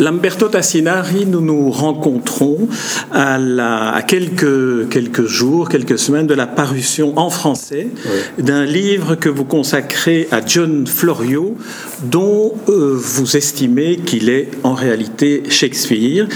Lamberto 0.00 0.48
Tassinari, 0.48 1.26
nous 1.26 1.42
nous 1.42 1.70
rencontrons 1.70 2.68
à, 3.12 3.34
à, 3.34 4.02
quelques, 4.02 4.88
quelques 4.88 5.26
jours, 5.26 5.68
quelques 5.68 5.98
semaines 5.98 6.26
de 6.26 6.32
la 6.32 6.46
parution 6.46 7.12
en 7.18 7.28
français 7.28 7.88
d'un 8.38 8.64
livre 8.64 9.14
que 9.14 9.28
vous 9.28 9.44
consacrez 9.44 10.26
à 10.30 10.40
John 10.44 10.86
Florio, 10.86 11.54
dont 12.04 12.54
euh, 12.70 12.94
vous 12.96 13.36
estimez 13.36 13.96
qu'il 13.96 14.30
est 14.30 14.48
en 14.62 14.72
réalité 14.72 15.42
Shakespeare. 15.50 16.26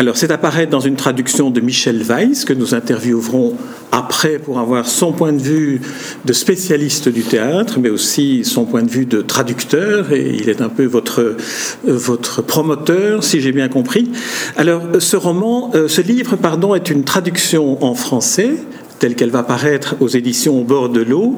Alors 0.00 0.16
c'est 0.16 0.32
apparaître 0.32 0.72
dans 0.72 0.80
une 0.80 0.96
traduction 0.96 1.50
de 1.50 1.60
Michel 1.60 2.02
Weiss 2.02 2.44
que 2.44 2.52
nous 2.52 2.74
interviewerons 2.74 3.56
après 3.92 4.38
pour 4.38 4.58
avoir 4.58 4.86
son 4.88 5.12
point 5.12 5.32
de 5.32 5.40
vue 5.40 5.80
de 6.24 6.32
spécialiste 6.32 7.08
du 7.08 7.22
théâtre, 7.22 7.78
mais 7.78 7.90
aussi 7.90 8.44
son 8.44 8.64
point 8.64 8.82
de 8.82 8.90
vue 8.90 9.06
de 9.06 9.20
traducteur, 9.20 10.12
et 10.12 10.34
il 10.34 10.48
est 10.48 10.62
un 10.62 10.70
peu 10.70 10.86
votre, 10.86 11.20
euh, 11.20 11.36
votre 11.84 12.42
promoteur, 12.42 13.22
si 13.22 13.40
j'ai 13.40 13.52
bien 13.52 13.68
compris. 13.68 14.10
Alors, 14.56 14.82
ce 14.98 15.16
roman, 15.16 15.70
euh, 15.74 15.88
ce 15.88 16.00
livre, 16.00 16.36
pardon, 16.36 16.74
est 16.74 16.90
une 16.90 17.04
traduction 17.04 17.84
en 17.84 17.94
français, 17.94 18.54
telle 18.98 19.14
qu'elle 19.14 19.30
va 19.30 19.42
paraître 19.42 19.96
aux 20.00 20.08
éditions 20.08 20.58
Au 20.58 20.64
bord 20.64 20.88
de 20.88 21.02
l'eau, 21.02 21.36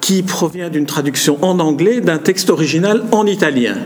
qui 0.00 0.22
provient 0.22 0.68
d'une 0.68 0.86
traduction 0.86 1.38
en 1.42 1.58
anglais 1.60 2.00
d'un 2.00 2.18
texte 2.18 2.50
original 2.50 3.04
en 3.12 3.26
italien. 3.26 3.76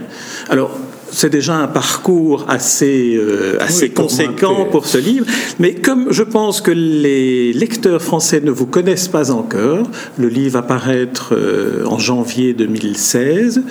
Alors, 0.49 0.71
c'est 1.11 1.29
déjà 1.29 1.55
un 1.55 1.67
parcours 1.67 2.45
assez, 2.47 3.15
euh, 3.15 3.57
assez 3.59 3.89
conséquent 3.89 4.65
pour 4.65 4.85
ce 4.85 4.97
livre. 4.97 5.25
Mais 5.59 5.73
comme 5.73 6.11
je 6.11 6.23
pense 6.23 6.61
que 6.61 6.71
les 6.71 7.53
lecteurs 7.53 8.01
français 8.01 8.41
ne 8.41 8.51
vous 8.51 8.65
connaissent 8.65 9.07
pas 9.07 9.31
encore, 9.31 9.87
le 10.17 10.27
livre 10.27 10.53
va 10.53 10.61
paraître 10.61 11.33
euh, 11.33 11.85
en 11.85 11.97
janvier 11.97 12.53
2016. 12.53 13.63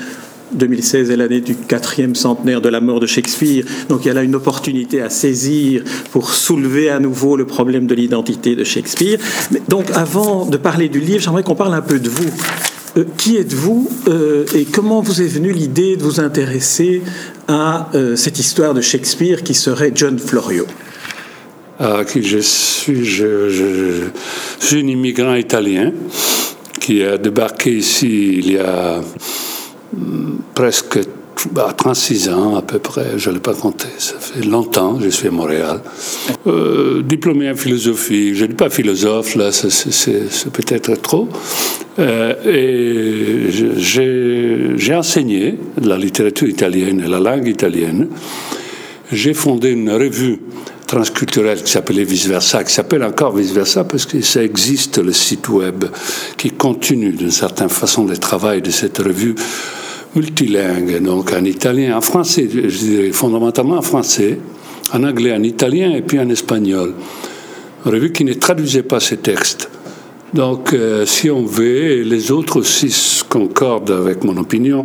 2016 0.52 1.10
est 1.10 1.16
l'année 1.16 1.40
du 1.40 1.56
quatrième 1.56 2.14
centenaire 2.14 2.60
de 2.60 2.68
la 2.68 2.80
mort 2.80 3.00
de 3.00 3.06
Shakespeare, 3.06 3.64
donc 3.88 4.04
il 4.04 4.08
y 4.08 4.10
a 4.10 4.14
là 4.14 4.22
une 4.22 4.36
opportunité 4.36 5.00
à 5.00 5.10
saisir 5.10 5.82
pour 6.12 6.32
soulever 6.32 6.90
à 6.90 7.00
nouveau 7.00 7.36
le 7.36 7.44
problème 7.44 7.86
de 7.86 7.94
l'identité 7.94 8.54
de 8.54 8.62
Shakespeare. 8.62 9.18
Mais 9.50 9.60
donc 9.68 9.90
avant 9.94 10.46
de 10.46 10.56
parler 10.56 10.88
du 10.88 11.00
livre, 11.00 11.20
j'aimerais 11.20 11.42
qu'on 11.42 11.56
parle 11.56 11.74
un 11.74 11.82
peu 11.82 11.98
de 11.98 12.08
vous. 12.08 12.30
Euh, 12.96 13.04
qui 13.18 13.36
êtes-vous 13.36 13.90
euh, 14.08 14.44
et 14.54 14.64
comment 14.64 15.00
vous 15.00 15.20
est 15.20 15.26
venue 15.26 15.52
l'idée 15.52 15.96
de 15.96 16.02
vous 16.02 16.20
intéresser 16.20 17.02
à 17.48 17.90
euh, 17.94 18.14
cette 18.14 18.38
histoire 18.38 18.72
de 18.72 18.80
Shakespeare 18.80 19.42
qui 19.42 19.54
serait 19.54 19.90
John 19.94 20.18
Florio? 20.18 20.66
Ah, 21.80 22.04
qui 22.04 22.22
je 22.22 22.38
suis, 22.38 23.04
je, 23.04 24.04
suis 24.60 24.80
un 24.80 24.86
immigrant 24.86 25.34
italien 25.34 25.92
qui 26.80 27.02
a 27.02 27.18
débarqué 27.18 27.78
ici 27.78 28.38
il 28.38 28.52
y 28.52 28.58
a 28.58 29.00
hum, 29.92 30.38
presque 31.34 31.76
36 31.76 32.28
bah, 32.28 32.36
ans 32.36 32.56
à 32.56 32.62
peu 32.62 32.78
près, 32.78 33.18
je 33.18 33.30
ne 33.30 33.34
l'ai 33.34 33.40
pas 33.40 33.54
compté, 33.54 33.86
ça 33.98 34.14
fait 34.18 34.44
longtemps, 34.44 34.98
je 35.00 35.08
suis 35.08 35.28
à 35.28 35.30
Montréal. 35.30 35.80
Euh, 36.46 37.02
diplômé 37.02 37.50
en 37.50 37.54
philosophie, 37.54 38.34
je 38.34 38.42
ne 38.42 38.48
dis 38.48 38.54
pas 38.54 38.70
philosophe, 38.70 39.34
là 39.34 39.52
c'est 39.52 40.50
peut-être 40.52 40.94
trop. 41.00 41.28
Euh, 41.98 42.34
et 42.44 43.50
j'ai 43.76 44.94
enseigné 44.94 45.58
la 45.80 45.96
littérature 45.96 46.48
italienne 46.48 47.02
et 47.04 47.08
la 47.08 47.20
langue 47.20 47.48
italienne. 47.48 48.08
J'ai 49.12 49.34
fondé 49.34 49.70
une 49.70 49.90
revue 49.90 50.40
transculturelle 50.86 51.62
qui 51.62 51.70
s'appelait 51.70 52.04
Vice 52.04 52.26
Versa, 52.26 52.64
qui 52.64 52.72
s'appelle 52.72 53.04
encore 53.04 53.36
Vice 53.36 53.52
Versa 53.52 53.84
parce 53.84 54.06
que 54.06 54.20
ça 54.22 54.42
existe, 54.42 54.98
le 54.98 55.12
site 55.12 55.48
web, 55.48 55.84
qui 56.36 56.50
continue 56.50 57.12
d'une 57.12 57.30
certaine 57.30 57.68
façon 57.68 58.06
le 58.06 58.16
travail 58.16 58.60
de 58.60 58.70
cette 58.70 58.98
revue 58.98 59.34
multilingue, 60.14 61.02
donc 61.02 61.32
en 61.32 61.44
italien, 61.44 61.96
en 61.96 62.00
français, 62.00 62.48
je 62.50 62.78
dirais 62.78 63.12
fondamentalement 63.12 63.78
en 63.78 63.82
français, 63.82 64.38
en 64.92 65.02
anglais, 65.02 65.32
en 65.32 65.42
italien 65.42 65.92
et 65.92 66.02
puis 66.02 66.18
en 66.18 66.28
espagnol. 66.28 66.94
Une 67.84 67.92
revue 67.92 68.12
qui 68.12 68.24
ne 68.24 68.34
traduisait 68.34 68.82
pas 68.82 69.00
ces 69.00 69.18
textes. 69.18 69.68
Donc, 70.32 70.72
euh, 70.72 71.06
si 71.06 71.30
on 71.30 71.44
veut, 71.44 72.02
les 72.02 72.32
autres 72.32 72.58
aussi 72.58 73.22
concordent 73.28 73.92
avec 73.92 74.24
mon 74.24 74.36
opinion, 74.36 74.84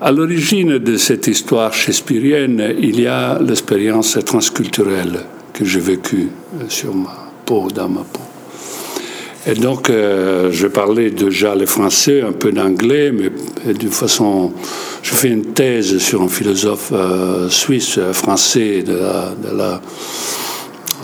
à 0.00 0.10
l'origine 0.10 0.78
de 0.78 0.96
cette 0.96 1.26
histoire 1.26 1.72
shakespearienne, 1.72 2.74
il 2.78 3.00
y 3.00 3.06
a 3.06 3.38
l'expérience 3.40 4.18
transculturelle 4.24 5.20
que 5.52 5.64
j'ai 5.64 5.80
vécue 5.80 6.28
euh, 6.60 6.64
sur 6.68 6.94
ma 6.94 7.30
peau, 7.44 7.68
dans 7.74 7.88
ma 7.88 8.02
peau. 8.02 8.25
Et 9.48 9.54
donc, 9.54 9.90
euh, 9.90 10.50
je 10.50 10.66
parlais 10.66 11.10
déjà 11.10 11.54
le 11.54 11.66
français, 11.66 12.20
un 12.20 12.32
peu 12.32 12.50
d'anglais, 12.50 13.12
mais 13.12 13.30
d'une 13.74 13.92
façon. 13.92 14.52
Je 15.02 15.14
fais 15.14 15.28
une 15.28 15.52
thèse 15.52 15.98
sur 15.98 16.20
un 16.20 16.28
philosophe 16.28 16.90
euh, 16.92 17.48
suisse, 17.48 17.96
euh, 17.98 18.12
français, 18.12 18.82
de 18.82 18.98
la, 19.56 19.80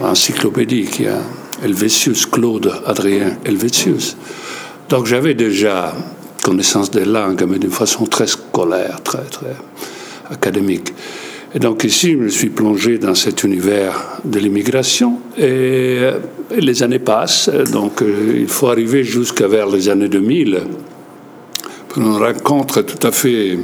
encyclopédie 0.03 0.87
qui 0.87 1.05
est 1.05 1.13
Helvétius, 1.65 2.27
Claude 2.27 2.73
Adrien 2.85 3.37
Helvétius. 3.45 4.17
Donc, 4.89 5.07
j'avais 5.07 5.35
déjà 5.35 5.95
connaissance 6.43 6.91
des 6.91 7.05
langues, 7.05 7.45
mais 7.49 7.61
d'une 7.61 7.71
façon 7.71 8.07
très 8.07 8.27
scolaire, 8.27 9.01
très, 9.05 9.23
très 9.23 9.55
académique. 10.29 10.93
Et 11.55 11.59
donc 11.59 11.85
ici, 11.85 12.13
je 12.13 12.17
me 12.17 12.29
suis 12.29 12.49
plongé 12.49 12.97
dans 12.97 13.15
cet 13.15 13.45
univers 13.45 14.21
de 14.25 14.39
l'immigration 14.39 15.19
et, 15.39 15.99
les 16.59 16.83
années 16.83 16.99
passent, 16.99 17.49
donc 17.73 18.03
euh, 18.03 18.37
il 18.39 18.49
faut 18.49 18.69
arriver 18.69 19.05
jusqu'à 19.05 19.49
vers 19.49 19.69
les 19.69 19.89
années 19.89 20.09
2000 20.09 20.61
pour 21.89 22.03
une 22.03 22.17
rencontre 22.17 22.83
tout 22.83 23.07
à 23.07 23.11
fait 23.11 23.59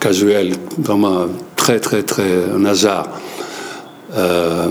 casuelle, 0.00 0.52
vraiment 0.78 1.26
très 1.54 1.78
très 1.78 2.02
très 2.02 2.44
un 2.56 2.64
hasard. 2.64 3.20
Euh, 4.16 4.68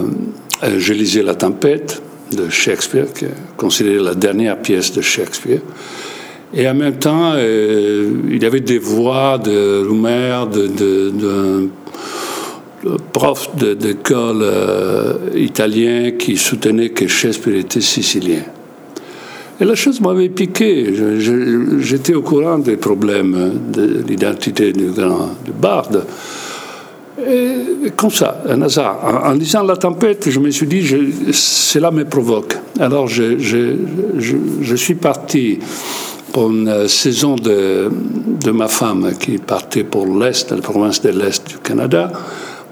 je 0.77 0.93
lisais 0.93 1.23
La 1.23 1.35
Tempête 1.35 2.01
de 2.35 2.49
Shakespeare, 2.49 3.13
qui 3.13 3.25
est 3.25 3.35
considérée 3.55 4.03
la 4.03 4.15
dernière 4.15 4.57
pièce 4.61 4.91
de 4.91 5.01
Shakespeare. 5.01 5.61
Et 6.53 6.67
en 6.67 6.73
même 6.73 6.97
temps, 6.97 7.33
euh, 7.35 8.09
il 8.29 8.41
y 8.41 8.45
avait 8.45 8.61
des 8.61 8.79
voix 8.79 9.37
de 9.37 9.85
rumeurs, 9.87 10.47
de, 10.47 10.67
de, 10.67 11.09
de 11.09 11.69
prof 13.17 13.49
d'école 13.55 14.43
euh, 14.43 15.13
italien 15.35 16.11
qui 16.19 16.37
soutenait 16.37 16.89
que 16.89 17.07
Shakespeare 17.07 17.55
était 17.55 17.81
sicilien. 17.81 18.43
Et 19.59 19.65
la 19.65 19.73
chose 19.73 19.99
m'avait 20.01 20.29
piqué. 20.29 20.93
J'étais 21.79 22.13
au 22.13 22.21
courant 22.21 22.59
des 22.59 22.77
problèmes 22.77 23.53
de 23.73 24.03
l'identité 24.07 24.71
du 24.71 24.91
grand 24.91 25.31
du. 25.43 25.97
Et 27.27 27.89
comme 27.95 28.11
ça, 28.11 28.43
un 28.47 28.61
hasard. 28.61 29.23
En, 29.25 29.33
lisant 29.33 29.63
La 29.63 29.77
Tempête, 29.77 30.29
je 30.29 30.39
me 30.39 30.51
suis 30.51 30.67
dit, 30.67 30.87
cela 31.33 31.89
me 31.89 32.05
provoque. 32.05 32.55
Alors 32.79 33.07
je, 33.07 33.39
je, 33.39 34.75
suis 34.75 34.93
parti 34.93 35.57
pour 36.31 36.51
une 36.51 36.87
saison 36.87 37.35
de 37.35 38.51
ma 38.51 38.67
femme 38.67 39.13
qui 39.19 39.39
partait 39.39 39.85
pour 39.85 40.05
l'Est, 40.05 40.51
la 40.51 40.61
province 40.61 41.01
de 41.01 41.09
l'Est 41.09 41.47
du 41.47 41.57
Canada 41.57 42.11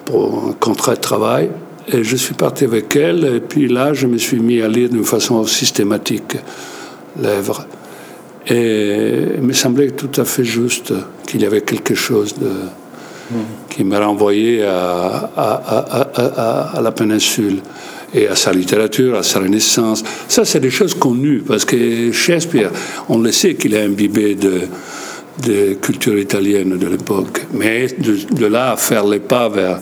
pour 0.05 0.49
un 0.49 0.53
contrat 0.53 0.95
de 0.95 1.01
travail. 1.01 1.49
Et 1.87 2.03
je 2.03 2.15
suis 2.15 2.33
parti 2.33 2.63
avec 2.63 2.95
elle, 2.95 3.25
et 3.25 3.39
puis 3.39 3.67
là, 3.67 3.93
je 3.93 4.07
me 4.07 4.17
suis 4.17 4.39
mis 4.39 4.61
à 4.61 4.67
lire 4.67 4.89
d'une 4.89 5.03
façon 5.03 5.45
systématique 5.45 6.37
l'œuvre. 7.21 7.67
Et 8.47 9.13
il 9.37 9.41
me 9.41 9.53
semblait 9.53 9.91
tout 9.91 10.09
à 10.17 10.25
fait 10.25 10.43
juste 10.43 10.93
qu'il 11.27 11.41
y 11.41 11.45
avait 11.45 11.61
quelque 11.61 11.95
chose 11.95 12.35
de, 12.35 12.51
qui 13.69 13.83
me 13.83 13.97
renvoyait 13.97 14.63
à, 14.63 15.31
à, 15.35 16.71
à, 16.75 16.81
la 16.81 16.91
péninsule 16.91 17.59
et 18.13 18.27
à 18.27 18.35
sa 18.35 18.51
littérature, 18.51 19.17
à 19.17 19.23
sa 19.23 19.39
renaissance. 19.39 20.03
Ça, 20.27 20.45
c'est 20.45 20.59
des 20.59 20.69
choses 20.69 20.93
connues, 20.95 21.43
parce 21.45 21.65
que 21.65 22.11
Shakespeare, 22.11 22.71
on 23.09 23.19
le 23.19 23.31
sait 23.31 23.55
qu'il 23.55 23.73
est 23.73 23.83
imbibé 23.83 24.35
de, 24.35 24.61
des 25.39 25.77
cultures 25.81 26.17
italiennes 26.17 26.77
de 26.77 26.87
l'époque. 26.87 27.45
Mais 27.53 27.87
de, 27.87 28.45
là 28.45 28.71
à 28.71 28.77
faire 28.77 29.05
les 29.05 29.19
pas 29.19 29.49
vers, 29.49 29.79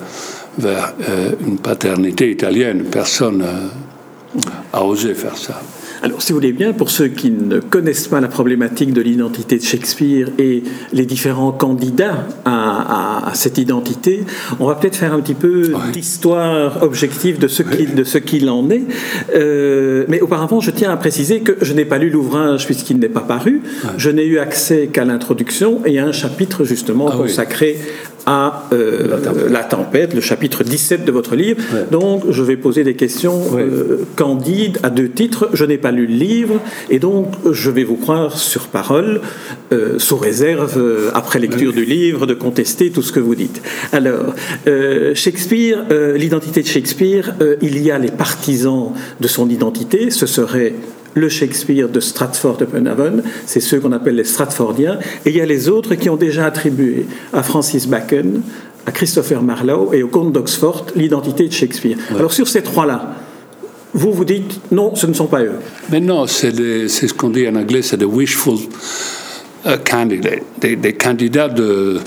vers 0.58 0.94
euh, 1.08 1.32
une 1.46 1.58
paternité 1.58 2.32
italienne, 2.32 2.86
personne 2.86 3.40
n'a 3.40 4.80
euh, 4.80 4.84
osé 4.84 5.14
faire 5.14 5.38
ça. 5.38 5.62
Alors, 6.04 6.22
si 6.22 6.34
vous 6.34 6.40
voulez 6.40 6.52
bien, 6.52 6.74
pour 6.74 6.90
ceux 6.90 7.08
qui 7.08 7.32
ne 7.32 7.60
connaissent 7.62 8.10
pas 8.10 8.20
la 8.20 8.28
problématique 8.28 8.92
de 8.92 9.00
l'identité 9.00 9.58
de 9.58 9.64
Shakespeare 9.64 10.28
et 10.38 10.62
les 10.92 11.06
différents 11.06 11.54
candidats 11.54 12.28
à, 12.44 13.32
cette 13.36 13.58
identité, 13.58 14.26
on 14.60 14.68
va 14.68 14.76
peut-être 14.76 14.98
faire 14.98 15.14
un 15.14 15.22
petit 15.22 15.34
peu 15.34 15.72
d'histoire 15.94 16.84
objective 16.84 17.40
de 17.40 17.48
ce 17.48 18.18
qu'il 18.18 18.50
en 18.50 18.70
est. 18.70 18.84
Euh, 19.34 20.04
mais 20.10 20.20
auparavant, 20.20 20.60
je 20.60 20.72
tiens 20.72 20.92
à 20.92 20.98
préciser 20.98 21.40
que 21.40 21.56
je 21.62 21.72
n'ai 21.72 21.86
pas 21.86 22.00
lu 22.00 22.10
l'ouvrage 22.10 22.66
puisqu'il 22.66 23.00
n'est 23.00 23.08
pas 23.08 23.22
paru. 23.22 23.62
Je 23.96 24.10
n'ai 24.10 24.26
eu 24.26 24.40
accès 24.40 24.90
qu'à 24.92 25.06
l'introduction 25.06 25.86
et 25.86 26.00
à 26.00 26.06
un 26.06 26.12
chapitre 26.12 26.66
justement 26.66 27.08
ah 27.14 27.16
consacré 27.16 27.78
à 28.26 28.64
euh, 28.72 29.50
la, 29.50 29.64
tempête. 29.64 30.14
le 30.14 30.22
chapitre 30.22 30.64
17 30.64 31.06
de 31.06 31.12
votre 31.12 31.36
livre. 31.36 31.62
Donc, 31.92 32.24
je 32.30 32.42
vais 32.42 32.56
poser 32.56 32.84
des 32.84 32.96
questions 32.96 33.42
euh, 33.58 34.06
candides 34.16 34.80
à 34.84 34.90
deux 34.90 35.10
titres. 35.10 35.50
Je 35.54 35.66
n'ai 35.66 35.78
pas 35.78 35.92
lu 35.92 36.08
le 36.08 36.14
livre, 36.14 36.60
et 36.90 37.00
donc 37.00 37.34
je 37.52 37.70
vais 37.70 37.84
vous 37.84 37.96
croire 37.96 38.38
sur 38.38 38.68
parole, 38.68 39.22
euh, 39.72 40.00
sous 40.00 40.18
réserve, 40.18 40.82
après 41.14 41.40
lecture 41.40 41.74
du 41.74 41.86
livre, 41.86 42.26
de 42.26 42.34
contester 42.34 42.92
tout 42.92 43.02
ce 43.02 43.12
que 43.12 43.20
vous 43.20 43.36
dites. 43.36 43.62
Alors, 43.92 44.34
Shakespeare, 45.14 45.86
l'identité 46.16 46.62
de 46.62 46.68
Shakespeare, 46.68 47.36
il 47.62 47.82
y 47.82 47.92
a 47.92 47.98
les 47.98 48.12
partisans 48.12 48.92
de 49.20 49.28
son 49.28 49.50
identité, 49.50 50.10
ce 50.12 50.26
serait 50.26 50.74
le 51.16 51.30
Shakespeare 51.30 51.90
de 51.90 52.00
Stratford-upon-Avon, 52.00 53.24
c'est 53.46 53.60
ceux 53.60 53.80
qu'on 53.80 53.92
appelle 53.92 54.16
les 54.16 54.24
Stratfordiens, 54.24 55.00
et 55.26 55.30
il 55.30 55.36
y 55.36 55.42
a 55.42 55.46
les 55.46 55.70
autres 55.70 55.96
qui 55.96 56.10
ont 56.10 56.16
déjà 56.16 56.46
attribué 56.46 57.06
à 57.32 57.44
Francis 57.44 57.88
Bacon, 57.88 58.42
à 58.86 58.92
Christopher 58.92 59.42
Marlowe 59.42 59.94
et 59.94 60.04
au 60.04 60.08
comte 60.08 60.34
d'Oxford 60.34 60.88
l'identité 60.96 61.48
de 61.48 61.54
Shakespeare. 61.54 61.98
Alors 62.16 62.34
sur 62.34 62.48
ces 62.48 62.62
trois-là, 62.62 63.16
vous 63.94 64.12
vous 64.12 64.26
dites 64.26 64.60
non, 64.72 64.96
ce 64.96 65.06
ne 65.06 65.14
sont 65.14 65.28
pas 65.28 65.44
eux. 65.44 65.54
Mais 65.92 66.00
non, 66.00 66.28
c'est 66.28 66.52
ce 66.52 67.14
qu'on 67.14 67.30
dit 67.30 67.48
en 67.48 67.56
anglais, 67.56 67.82
c'est 67.82 67.98
des 67.98 68.06
wishful 68.06 68.58
uh, 69.66 69.70
candidates, 69.90 70.44
des, 70.60 70.94
candidats 70.94 71.48
de, 71.48 72.00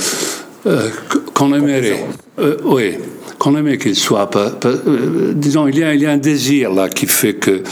euh, 0.66 0.88
qu'on 1.32 1.54
aimerait. 1.54 2.04
Euh, 2.38 2.56
oui, 2.64 2.94
qu'on 3.38 3.56
aimerait 3.56 3.78
qu'ils 3.78 3.96
soient. 3.96 4.30
Euh, 4.36 5.32
disons, 5.34 5.66
il 5.66 5.78
y, 5.78 5.84
a, 5.84 5.94
il 5.94 6.00
y 6.00 6.06
a 6.06 6.10
un 6.10 6.16
désir 6.16 6.72
là 6.72 6.88
qui 6.88 7.06
fait 7.06 7.34
que 7.34 7.62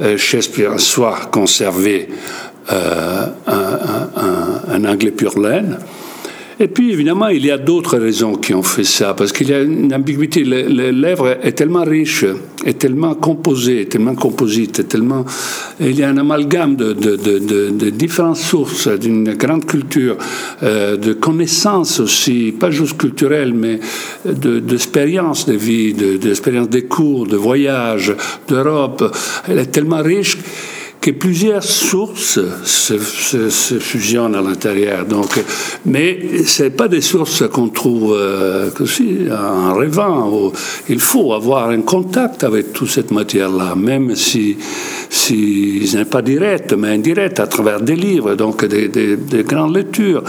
euh, 0.00 0.16
Shakespeare 0.16 0.78
soit 0.78 1.28
conservé 1.30 2.08
euh, 2.72 3.26
un, 3.46 4.74
un, 4.74 4.84
anglais 4.84 5.10
pur 5.10 5.38
laine. 5.38 5.78
Et 6.62 6.68
puis, 6.68 6.92
évidemment, 6.92 7.28
il 7.28 7.46
y 7.46 7.50
a 7.50 7.56
d'autres 7.56 7.96
raisons 7.96 8.34
qui 8.34 8.52
ont 8.52 8.62
fait 8.62 8.84
ça, 8.84 9.14
parce 9.14 9.32
qu'il 9.32 9.48
y 9.48 9.54
a 9.54 9.62
une 9.62 9.94
ambiguïté. 9.94 10.44
L'œuvre 10.44 11.38
est 11.42 11.52
tellement 11.52 11.84
riche, 11.84 12.26
est 12.66 12.78
tellement 12.78 13.14
composée, 13.14 13.86
tellement 13.86 14.14
composite, 14.14 14.86
tellement... 14.86 15.24
Il 15.80 15.98
y 15.98 16.02
a 16.02 16.10
un 16.10 16.18
amalgame 16.18 16.76
de, 16.76 17.90
différentes 17.90 18.36
sources, 18.36 18.88
d'une 18.88 19.32
grande 19.36 19.64
culture, 19.64 20.18
euh, 20.62 20.98
de 20.98 21.14
connaissances 21.14 21.98
aussi, 21.98 22.52
pas 22.52 22.70
juste 22.70 22.98
culturelles, 22.98 23.54
mais 23.54 23.80
d'expériences 24.26 25.46
de, 25.46 25.52
de, 25.52 25.56
vie, 25.56 25.94
d'expériences 25.94 26.68
des 26.68 26.84
cours, 26.84 27.26
de 27.26 27.38
voyages, 27.38 28.14
d'Europe. 28.48 29.16
Elle 29.48 29.60
est 29.60 29.72
tellement 29.72 30.02
riche 30.02 30.36
que 31.00 31.10
plusieurs 31.12 31.62
sources 31.62 32.40
se, 32.64 32.98
fusionnent 33.78 34.34
à 34.34 34.42
l'intérieur. 34.42 35.06
Donc, 35.06 35.42
mais 35.86 36.18
c'est 36.44 36.70
pas 36.70 36.88
des 36.88 37.00
sources 37.00 37.48
qu'on 37.48 37.68
trouve 37.68 38.14
euh, 38.18 38.70
en 39.30 39.74
rêvant. 39.74 40.52
Il 40.88 41.00
faut 41.00 41.32
avoir 41.32 41.70
un 41.70 41.80
contact 41.80 42.44
avec 42.44 42.72
toute 42.72 42.90
cette 42.90 43.10
matière-là, 43.10 43.74
même 43.74 44.14
si 44.14 44.56
si 45.10 45.90
n'est 45.94 46.04
pas 46.04 46.22
direct, 46.22 46.72
mais 46.74 46.88
indirect 46.88 47.40
à 47.40 47.46
travers 47.46 47.80
des 47.80 47.96
livres, 47.96 48.34
donc 48.34 48.64
des, 48.64 48.88
des, 48.88 49.16
des 49.16 49.42
grandes 49.42 49.76
lectures, 49.76 50.22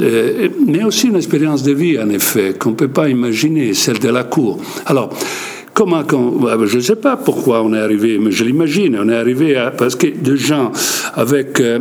euh, 0.00 0.48
mais 0.66 0.82
aussi 0.82 1.08
une 1.08 1.16
expérience 1.16 1.62
de 1.62 1.72
vie 1.72 1.98
en 1.98 2.08
effet 2.10 2.54
qu'on 2.58 2.72
peut 2.72 2.88
pas 2.88 3.08
imaginer, 3.08 3.74
celle 3.74 3.98
de 4.00 4.08
la 4.08 4.24
cour. 4.24 4.58
Alors 4.86 5.10
Comment, 5.74 6.04
je 6.66 6.76
ne 6.76 6.80
sais 6.80 6.94
pas 6.94 7.16
pourquoi 7.16 7.62
on 7.62 7.74
est 7.74 7.80
arrivé, 7.80 8.18
mais 8.20 8.30
je 8.30 8.44
l'imagine, 8.44 8.96
on 8.96 9.08
est 9.08 9.16
arrivé 9.16 9.56
à, 9.56 9.72
parce 9.72 9.96
que 9.96 10.06
des 10.06 10.36
gens 10.36 10.70
avec, 11.14 11.58
euh, 11.58 11.80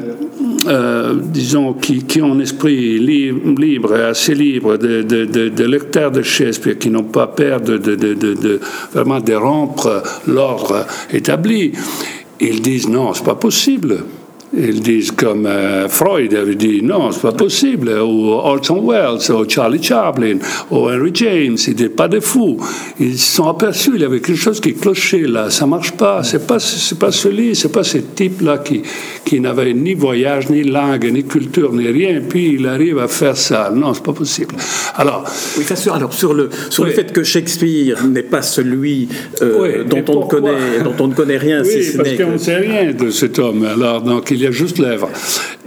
euh, 0.68 1.14
disons, 1.16 1.74
qui, 1.74 2.04
qui, 2.04 2.20
ont 2.24 2.34
un 2.34 2.40
esprit 2.40 2.98
libre, 2.98 3.94
assez 3.94 4.34
libre, 4.34 4.78
de, 4.78 5.04
de, 5.04 5.26
de, 5.26 5.50
de 5.50 5.64
lecteurs 5.66 6.10
de 6.10 6.24
Shakespeare, 6.24 6.80
qui 6.80 6.90
n'ont 6.90 7.04
pas 7.04 7.28
peur 7.28 7.62
de, 7.62 7.78
de, 7.78 8.60
vraiment 8.94 9.20
de 9.20 9.34
rompre 9.36 10.02
l'ordre 10.28 10.88
établi, 11.12 11.74
ils 12.40 12.62
disent 12.64 12.90
non, 12.90 13.14
c'est 13.14 13.24
pas 13.24 13.36
possible. 13.36 14.06
Ils 14.56 14.82
disent 14.82 15.12
comme 15.12 15.48
euh, 15.48 15.90
Freud 15.90 16.34
avait 16.36 16.54
dit 16.54 16.84
non, 16.84 17.12
c'est 17.12 17.22
pas 17.22 17.32
possible, 17.32 17.90
ou 17.90 18.30
Orson 18.30 18.88
Welles, 18.88 19.32
ou 19.32 19.50
Charlie 19.50 19.82
Chaplin, 19.82 20.38
ou 20.70 20.90
Henry 20.90 21.10
James, 21.16 21.58
ils 21.66 21.70
n'étaient 21.70 21.90
pas 21.90 22.08
des 22.08 22.22
fous. 22.22 22.60
Ils 23.00 23.18
se 23.18 23.38
sont 23.38 23.48
aperçus, 23.48 23.94
il 23.96 24.02
y 24.02 24.06
avait 24.06 24.20
quelque 24.20 24.40
chose 24.40 24.62
qui 24.62 24.76
clochait 24.76 25.22
là, 25.22 25.50
ça 25.50 25.66
marche 25.66 25.94
pas, 25.94 26.22
c'est 26.24 26.46
pas, 26.46 26.60
c'est 26.60 27.00
pas 27.00 27.12
celui, 27.12 27.56
c'est 27.56 27.72
pas 27.72 27.84
ce 27.84 27.98
type-là 27.98 28.60
qui, 28.60 28.84
qui 29.26 29.40
n'avait 29.40 29.74
ni 29.74 29.96
voyage, 29.96 30.50
ni 30.50 30.64
langue, 30.64 31.12
ni 31.12 31.24
culture, 31.24 31.74
ni 31.74 31.88
rien, 31.88 32.22
puis 32.28 32.54
il 32.60 32.68
arrive 32.68 33.00
à 33.00 33.08
faire 33.08 33.36
ça. 33.36 33.72
Non, 33.74 33.96
c'est 33.96 34.04
pas 34.04 34.14
possible. 34.14 34.56
Alors, 34.96 35.24
oui, 35.58 35.64
sûr, 35.76 35.96
alors 35.96 36.14
sur 36.14 36.34
le, 36.34 36.50
sur 36.70 36.86
le 36.86 36.92
fait 36.92 37.12
que 37.12 37.24
Shakespeare 37.24 38.06
n'est 38.06 38.22
pas 38.22 38.44
celui 38.44 39.10
euh, 39.42 39.84
dont, 39.84 40.04
on 40.10 40.28
connaît, 40.28 40.84
dont 40.84 40.96
on 41.00 41.08
ne 41.08 41.16
connaît 41.16 41.38
rien, 41.38 41.64
oui, 41.66 41.88
parce 41.98 42.14
qu'on 42.14 42.34
ne 42.34 42.38
sait 42.38 42.58
rien 42.58 42.92
de 42.94 43.10
cet 43.10 43.40
homme. 43.40 43.66
Alors, 43.66 44.02
donc, 44.02 44.30
il 44.30 44.43
y 44.44 44.48
a 44.48 44.52
juste 44.52 44.78
l'œuvre. 44.80 45.10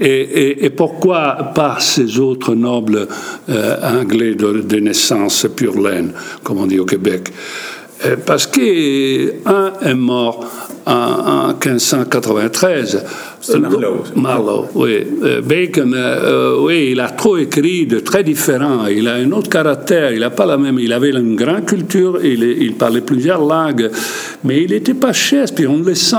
Et, 0.00 0.70
pourquoi 0.76 1.52
pas 1.54 1.76
ces 1.80 2.18
autres 2.18 2.54
nobles 2.54 3.08
euh, 3.48 3.76
anglais 3.82 4.34
de, 4.34 4.76
naissance 4.76 5.46
pure 5.56 5.80
laine, 5.80 6.12
comme 6.42 6.58
on 6.58 6.66
dit 6.66 6.78
au 6.78 6.84
Québec? 6.84 7.32
Euh, 8.04 8.16
Parce 8.26 8.46
qu'un 8.46 8.60
est 8.60 9.94
mort 9.94 10.44
en, 10.84 11.48
1593. 11.48 13.04
C'est 13.40 13.58
Marlowe. 13.58 14.04
Marlowe, 14.14 14.68
oui. 14.74 15.06
Euh, 15.22 15.40
Bacon, 15.40 15.96
oui, 16.60 16.90
il 16.92 17.00
a 17.00 17.08
trop 17.08 17.38
écrit 17.38 17.86
de 17.86 18.00
très 18.00 18.22
différents. 18.22 18.86
Il 18.86 19.08
a 19.08 19.14
un 19.14 19.32
autre 19.32 19.48
caractère. 19.48 20.12
Il 20.12 20.20
n'a 20.20 20.30
pas 20.30 20.46
la 20.46 20.58
même. 20.58 20.78
Il 20.78 20.92
avait 20.92 21.10
une 21.10 21.36
grande 21.36 21.64
culture. 21.64 22.18
Il, 22.22 22.42
il 22.42 22.74
parlait 22.74 23.00
plusieurs 23.00 23.42
langues, 23.42 23.90
mais 24.44 24.62
il 24.64 24.70
n'était 24.72 24.94
pas 24.94 25.12
Shakespeare. 25.14 25.70
On 25.70 25.78
le 25.78 25.94
sent 25.94 26.16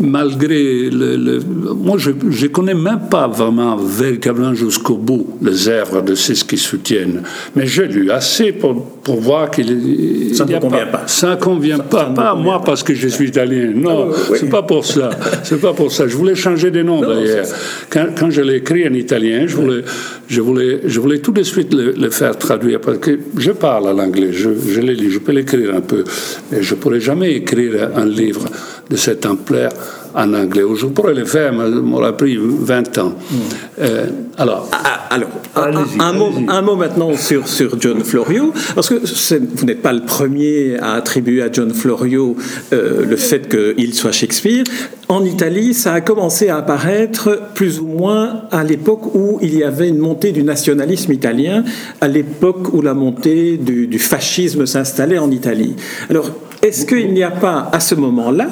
malgré 0.00 0.90
le, 0.90 1.40
moi 1.74 1.98
je 1.98 2.10
ne 2.10 2.46
connais 2.48 2.74
même 2.74 3.08
pas 3.10 3.28
vraiment 3.28 3.76
véritablement 3.76 4.54
jusqu'au 4.54 4.96
bout 4.96 5.38
les 5.40 5.68
œuvres 5.68 6.02
de 6.02 6.14
ceux 6.14 6.34
qui 6.34 6.56
soutiennent. 6.56 7.22
Mais 7.54 7.66
j'ai 7.66 7.86
lu 7.86 8.10
assez 8.10 8.52
pour, 8.52 8.84
pour 9.02 9.20
voir 9.20 9.50
qu'il 9.50 10.34
ça 10.34 10.44
ne 10.44 10.58
convient 10.58 10.86
pas, 10.86 11.02
ça 11.06 11.30
ne 11.30 11.36
convient 11.36 11.78
pas. 11.78 12.06
pas 12.06 12.30
à 12.30 12.34
moi 12.34 12.62
parce 12.64 12.82
que 12.82 12.94
je 12.94 13.06
suis 13.06 13.28
italien 13.28 13.72
non 13.74 14.10
ah, 14.10 14.34
c'est 14.34 14.48
pas 14.48 14.62
pour 14.62 14.84
ça. 14.84 15.10
C'est 15.44 15.60
pas 15.60 15.72
pour 15.72 15.92
ça. 15.92 16.08
Je 16.08 16.16
voulais 16.16 16.34
changer 16.34 16.70
de 16.70 16.82
nom 16.82 17.00
d'ailleurs. 17.00 17.46
quand, 17.88 18.06
quand, 18.18 18.30
je 18.30 18.40
l'ai 18.40 18.56
écrit 18.56 18.88
en 18.88 18.94
italien 18.94 19.44
je 19.46 19.56
voulais 19.56 19.82
je 20.26 20.40
voulais 20.40 20.80
je 20.86 21.00
voulais 21.00 21.18
tout 21.18 21.32
de 21.32 21.42
suite 21.42 21.72
le, 21.72 22.10
faire 22.10 22.36
traduire 22.36 22.80
parce 22.80 22.98
que 22.98 23.18
je 23.36 23.52
parle 23.52 23.88
en 23.88 23.98
anglais 23.98 24.32
je, 24.32 24.50
je 24.68 24.80
l'ai 24.80 24.94
je 25.08 25.18
peux 25.18 25.32
l'écrire 25.32 25.74
un 25.74 25.80
peu. 25.80 26.02
Mais 26.50 26.62
je 26.62 26.74
pourrais 26.74 27.00
jamais 27.00 27.32
écrire 27.32 27.90
un 27.94 28.04
livre 28.06 28.44
de 28.90 28.96
cette 28.96 29.26
ampleur 29.26 29.70
en 30.14 30.32
anglais. 30.32 30.62
Je 30.76 30.86
pourrais 30.86 31.14
le 31.14 31.24
faire, 31.24 31.52
mais 31.52 31.64
ça 31.64 31.80
m'aurait 31.80 32.16
pris 32.16 32.38
20 32.38 32.98
ans. 32.98 33.12
Hmm. 33.30 33.36
Euh, 33.80 34.06
alors, 34.38 34.68
ah, 34.72 34.78
ah, 34.84 35.14
alors 35.14 35.28
un, 35.56 36.12
mot, 36.12 36.30
un, 36.48 36.62
mot, 36.62 36.76
maintenant 36.76 37.16
sur, 37.16 37.46
sur 37.48 37.80
John 37.80 38.02
Florio, 38.02 38.52
parce 38.74 38.88
que 38.88 38.94
vous 38.94 39.66
n'êtes 39.66 39.82
pas 39.82 39.92
le 39.92 40.00
premier 40.00 40.76
à 40.78 40.92
attribuer 40.92 41.42
à 41.42 41.50
John 41.52 41.72
Florio 41.72 42.36
euh, 42.72 43.04
le 43.04 43.16
fait 43.16 43.48
qu'il 43.48 43.94
soit 43.94 44.12
Shakespeare. 44.12 44.64
En 45.08 45.24
Italie, 45.24 45.74
ça 45.74 45.94
a 45.94 46.00
commencé 46.00 46.48
à 46.48 46.58
apparaître 46.58 47.40
plus 47.54 47.78
ou 47.80 47.86
moins 47.86 48.42
à 48.50 48.64
l'époque 48.64 49.14
où 49.14 49.38
il 49.42 49.56
y 49.56 49.62
avait 49.62 49.88
une 49.88 49.98
montée 49.98 50.32
du 50.32 50.42
nationalisme 50.42 51.12
italien, 51.12 51.64
à 52.00 52.08
l'époque 52.08 52.72
où 52.72 52.82
la 52.82 52.94
montée 52.94 53.56
du, 53.56 53.86
du 53.86 53.98
fascisme 53.98 54.66
s'installait 54.66 55.18
en 55.18 55.30
Italie. 55.30 55.76
Alors, 56.08 56.30
est-ce 56.62 56.86
qu'il 56.86 57.12
n'y 57.12 57.22
a 57.22 57.30
pas 57.30 57.68
à 57.72 57.80
ce 57.80 57.94
moment-là 57.94 58.48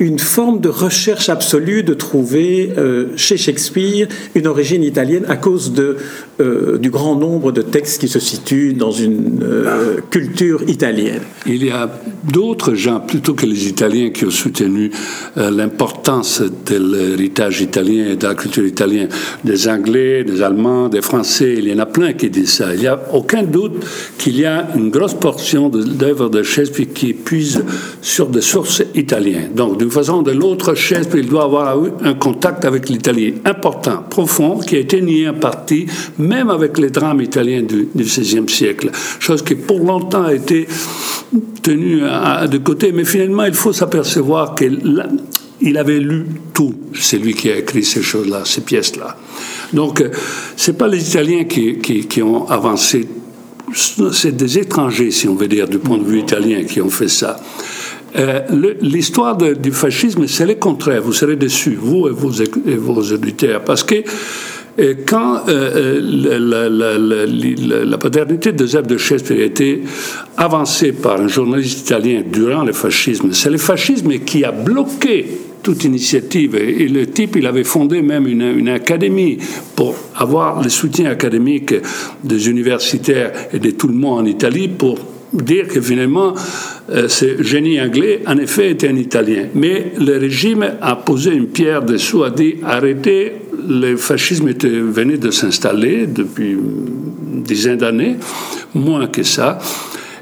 une 0.00 0.18
forme 0.18 0.60
de 0.60 0.68
recherche 0.68 1.28
absolue 1.28 1.82
de 1.82 1.94
trouver 1.94 2.72
euh, 2.78 3.08
chez 3.16 3.36
Shakespeare 3.36 4.06
une 4.34 4.46
origine 4.46 4.82
italienne 4.82 5.24
à 5.28 5.36
cause 5.36 5.72
euh, 6.40 6.78
du 6.78 6.90
grand 6.90 7.16
nombre 7.16 7.50
de 7.50 7.62
textes 7.62 8.00
qui 8.00 8.08
se 8.08 8.20
situent 8.20 8.74
dans 8.74 8.92
une 8.92 9.40
euh, 9.42 9.96
culture 10.10 10.62
italienne. 10.68 11.22
Il 11.46 11.64
y 11.64 11.70
a 11.70 11.90
d'autres 12.30 12.74
gens, 12.74 13.00
plutôt 13.00 13.34
que 13.34 13.46
les 13.46 13.68
Italiens, 13.68 14.10
qui 14.10 14.24
ont 14.24 14.30
soutenu 14.30 14.90
l'importance 15.36 16.42
de 16.66 16.76
l'héritage 16.76 17.60
italien 17.60 18.10
et 18.10 18.16
de 18.16 18.26
la 18.26 18.34
culture 18.34 18.66
italienne. 18.66 19.08
Des 19.44 19.68
Anglais, 19.68 20.24
des 20.24 20.42
Allemands, 20.42 20.88
des 20.88 21.02
Français, 21.02 21.54
il 21.58 21.68
y 21.68 21.72
en 21.72 21.78
a 21.78 21.86
plein 21.86 22.12
qui 22.12 22.30
disent 22.30 22.54
ça. 22.54 22.74
Il 22.74 22.80
n'y 22.80 22.86
a 22.86 23.00
aucun 23.12 23.42
doute 23.42 23.84
qu'il 24.18 24.38
y 24.38 24.44
a 24.44 24.68
une 24.76 24.90
grosse 24.90 25.14
portion 25.14 25.68
d'œuvres 25.68 26.28
de, 26.28 26.42
Shakespeare 26.42 26.86
qui 26.94 27.14
puise 27.14 27.64
sur 28.02 28.28
des 28.28 28.40
sources 28.40 28.82
italiennes. 28.94 29.50
Donc, 29.54 29.78
façon 29.90 30.18
ou 30.18 30.22
de 30.22 30.32
l'autre, 30.32 30.74
Shakespeare 30.74 31.24
doit 31.24 31.44
avoir 31.44 31.76
un 32.02 32.14
contact 32.14 32.64
avec 32.64 32.88
l'italien 32.88 33.32
important, 33.44 34.04
profond, 34.08 34.58
qui 34.58 34.76
a 34.76 34.78
été 34.78 35.00
nié 35.00 35.28
en 35.28 35.34
partie, 35.34 35.86
même 36.18 36.50
avec 36.50 36.78
les 36.78 36.90
drames 36.90 37.20
italiens 37.20 37.62
du, 37.62 37.88
XVIe 37.96 38.48
siècle. 38.48 38.90
Chose 39.18 39.42
qui 39.42 39.54
pour 39.54 39.80
longtemps 39.80 40.24
a 40.24 40.34
été 40.34 40.66
tenue 41.62 42.00
de 42.00 42.58
côté, 42.58 42.92
mais 42.92 43.04
finalement, 43.04 43.44
il 43.44 43.54
faut 43.54 43.72
s'apercevoir 43.72 44.54
qu'il 44.54 45.76
avait 45.76 46.00
lu 46.00 46.26
tout. 46.54 46.74
C'est 46.94 47.18
lui 47.18 47.34
qui 47.34 47.50
a 47.50 47.58
écrit 47.58 47.84
ces 47.84 48.02
choses-là, 48.02 48.42
ces 48.44 48.62
pièces-là. 48.62 49.16
Donc, 49.72 50.00
euh, 50.00 50.10
c'est 50.56 50.78
pas 50.78 50.88
les 50.88 51.08
Italiens 51.10 51.44
qui 51.44 52.22
ont 52.22 52.48
avancé 52.48 53.06
c'est 53.74 54.36
des 54.36 54.58
étrangers, 54.58 55.10
si 55.10 55.28
on 55.28 55.34
veut 55.34 55.48
dire, 55.48 55.68
du 55.68 55.78
point 55.78 55.98
de 55.98 56.04
vue 56.04 56.20
italien, 56.20 56.64
qui 56.64 56.80
ont 56.80 56.90
fait 56.90 57.08
ça. 57.08 57.38
Euh, 58.16 58.40
l'histoire 58.80 59.36
du 59.36 59.72
fascisme, 59.72 60.26
c'est 60.26 60.46
le 60.46 60.54
contraire. 60.54 61.02
Vous 61.02 61.12
serez 61.12 61.36
déçus, 61.36 61.76
vous 61.80 62.08
et 62.08 62.12
vos, 62.12 62.32
et 62.32 63.14
auditeurs, 63.14 63.62
parce 63.62 63.82
que 63.82 63.96
euh, 64.78 64.94
quand 65.06 65.48
euh, 65.48 66.00
la, 66.00 66.68
la, 66.68 67.84
la, 67.84 67.98
paternité 67.98 68.52
de 68.52 68.66
Zeb 68.66 68.86
de 68.86 68.96
Shakespeare 68.96 69.40
a 69.40 69.44
été 69.44 69.82
avancée 70.36 70.92
par 70.92 71.20
un 71.20 71.28
journaliste 71.28 71.80
italien 71.80 72.22
durant 72.30 72.64
le 72.64 72.72
fascisme, 72.72 73.32
c'est 73.32 73.50
le 73.50 73.58
fascisme 73.58 74.18
qui 74.20 74.44
a 74.44 74.52
bloqué 74.52 75.26
toute 75.62 75.84
initiative. 75.84 76.54
Et 76.54 76.88
le 76.88 77.06
type, 77.08 77.36
il 77.36 77.46
avait 77.46 77.64
fondé 77.64 78.00
même 78.00 78.26
une, 78.26 78.68
académie 78.68 79.38
pour 79.74 79.94
avoir 80.14 80.62
le 80.62 80.68
soutien 80.68 81.10
académique 81.10 81.74
des 82.22 82.48
universitaires 82.48 83.32
et 83.52 83.58
de 83.58 83.70
tout 83.72 83.88
le 83.88 83.94
monde 83.94 84.20
en 84.20 84.24
Italie 84.24 84.68
pour 84.68 84.98
dire 85.32 85.68
que 85.68 85.80
finalement, 85.80 86.34
euh, 86.90 87.08
ce 87.08 87.42
génie 87.42 87.80
anglais, 87.80 88.22
en 88.26 88.38
effet, 88.38 88.70
était 88.70 88.88
un 88.88 88.96
Italien. 88.96 89.46
Mais 89.54 89.92
le 89.98 90.18
régime 90.18 90.66
a 90.80 90.96
posé 90.96 91.32
une 91.32 91.48
pierre 91.48 91.82
dessous, 91.82 92.24
a 92.24 92.30
dit 92.30 92.56
arrêtez, 92.64 93.32
le 93.68 93.96
fascisme 93.96 94.48
était, 94.48 94.68
venu 94.68 95.18
de 95.18 95.30
s'installer 95.30 96.06
depuis 96.06 96.52
une 96.52 97.42
dizaine 97.42 97.78
d'années, 97.78 98.16
moins 98.74 99.06
que 99.06 99.22
ça. 99.22 99.58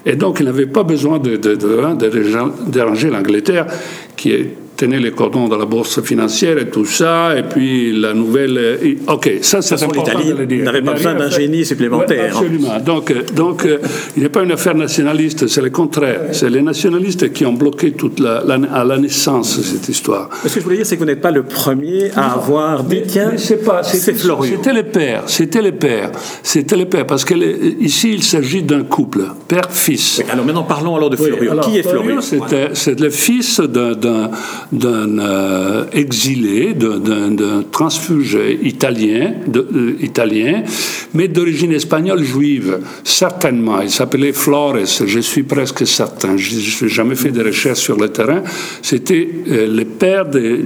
Et 0.04 0.16
donc, 0.16 0.38
il 0.40 0.46
n'avait 0.46 0.66
pas 0.66 0.84
besoin 0.84 1.18
de, 1.18 1.36
de, 1.36 1.54
de, 1.54 2.70
déranger 2.70 3.10
l'Angleterre, 3.10 3.66
qui 4.16 4.30
est 4.32 4.54
tenait 4.76 5.00
les 5.00 5.12
cordons 5.12 5.48
de 5.48 5.56
la 5.56 5.64
bourse 5.64 6.02
financière 6.02 6.58
et 6.58 6.68
tout 6.68 6.84
ça, 6.84 7.36
et 7.36 7.42
puis 7.42 7.92
la 7.92 8.14
nouvelle. 8.14 8.98
Ok, 9.08 9.30
ça 9.42 9.62
c'est 9.62 9.82
important 9.82 10.18
de 10.18 10.32
le 10.32 10.46
dire. 10.46 10.64
n'avait 10.64 10.82
pas 10.82 10.92
besoin 10.92 11.14
d'un 11.14 11.30
génie 11.30 11.64
supplémentaire. 11.64 12.36
absolument. 12.36 12.78
Donc, 12.84 13.10
euh, 13.10 13.22
donc 13.34 13.64
euh, 13.64 13.78
il 14.16 14.22
n'est 14.22 14.28
pas 14.28 14.42
une 14.42 14.52
affaire 14.52 14.74
nationaliste, 14.74 15.46
c'est 15.46 15.62
le 15.62 15.70
contraire. 15.70 16.20
C'est 16.32 16.50
les 16.50 16.62
nationalistes 16.62 17.32
qui 17.32 17.44
ont 17.46 17.52
bloqué 17.52 17.92
toute 17.92 18.20
la, 18.20 18.42
à 18.72 18.84
la 18.84 18.98
naissance 18.98 19.60
cette 19.62 19.88
histoire. 19.88 20.30
Ce 20.44 20.54
que 20.54 20.60
je 20.60 20.64
voulais 20.64 20.76
dire, 20.76 20.86
c'est 20.86 20.96
que 20.96 21.00
vous 21.00 21.06
n'êtes 21.06 21.20
pas 21.20 21.30
le 21.30 21.42
premier 21.42 22.10
à 22.14 22.34
avoir 22.34 22.84
dit 22.84 23.02
tiens, 23.06 23.32
c'est 23.36 23.64
pas, 23.64 23.82
c'est 23.82 24.14
Florian. 24.14 24.56
C'était 24.56 24.72
les 24.72 24.82
pères, 24.82 25.22
c'était 25.26 25.62
les 25.62 25.72
pères, 25.72 26.12
c'était 26.42 26.76
les 26.76 26.86
pères, 26.86 27.06
parce 27.06 27.24
que 27.24 27.34
ici 27.80 28.12
il 28.12 28.22
s'agit 28.22 28.62
d'un 28.62 28.84
couple, 28.84 29.22
père-fils. 29.48 30.22
alors 30.30 30.44
maintenant 30.44 30.64
parlons 30.64 30.96
alors 30.96 31.10
de 31.10 31.16
Florian. 31.16 31.58
qui 31.60 31.78
est 31.78 31.82
Florian 31.82 32.20
C'est 32.20 33.00
le 33.00 33.10
fils 33.10 33.60
d'un 33.60 34.30
d'un 34.72 35.18
euh, 35.18 35.84
exilé, 35.92 36.74
d'un 36.74 37.62
transfuge 37.70 38.38
italien, 38.62 39.34
euh, 39.54 39.96
italien, 40.00 40.62
mais 41.14 41.28
d'origine 41.28 41.72
espagnole 41.72 42.22
juive, 42.22 42.80
certainement. 43.04 43.80
Il 43.80 43.90
s'appelait 43.90 44.32
Flores, 44.32 44.84
je 44.84 45.20
suis 45.20 45.44
presque 45.44 45.86
certain. 45.86 46.36
Je 46.36 46.84
n'ai 46.84 46.90
jamais 46.90 47.14
fait 47.14 47.30
de 47.30 47.44
recherches 47.44 47.80
sur 47.80 47.96
le 47.96 48.08
terrain. 48.08 48.42
C'était 48.82 49.28
euh, 49.48 49.66
le 49.68 49.84
père 49.84 50.26
de, 50.28 50.64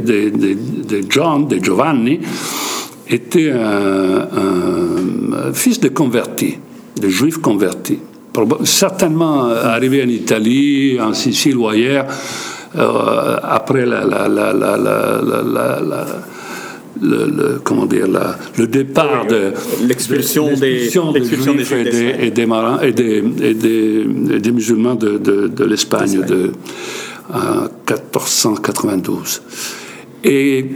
John, 1.09 1.47
de 1.47 1.62
Giovanni, 1.62 2.21
était 3.09 3.50
un, 3.50 4.28
un 5.42 5.52
fils 5.52 5.80
de 5.80 5.88
converti, 5.88 6.59
de 7.00 7.09
juif 7.09 7.38
converti 7.38 7.99
certainement 8.64 9.45
arrivé 9.45 10.02
en 10.02 10.09
Italie, 10.09 10.99
en 11.00 11.12
Sicile 11.14 11.57
ou 11.57 11.69
ailleurs, 11.69 12.07
après 12.75 13.87
la, 13.87 14.05
la, 14.05 14.29
la, 14.29 14.53
le, 17.00 17.61
comment 17.62 17.87
dire, 17.87 18.07
le 18.59 18.67
départ 18.67 19.27
de 19.27 19.53
l'expulsion 19.87 20.55
des, 20.55 20.89
des, 20.89 20.91
juifs 20.91 21.73
et 21.73 21.85
des, 21.85 22.15
et 22.21 22.31
des, 22.31 22.47
marins, 22.47 22.81
et 22.81 22.93
des, 22.93 23.23
et 23.43 23.55
des, 23.55 24.53
musulmans 24.53 24.95
de, 24.95 25.19
de, 25.19 25.49
de 25.49 25.65
l'Espagne 25.65 26.25
de 26.27 26.53
1492. 27.33 29.43
Et 30.25 30.67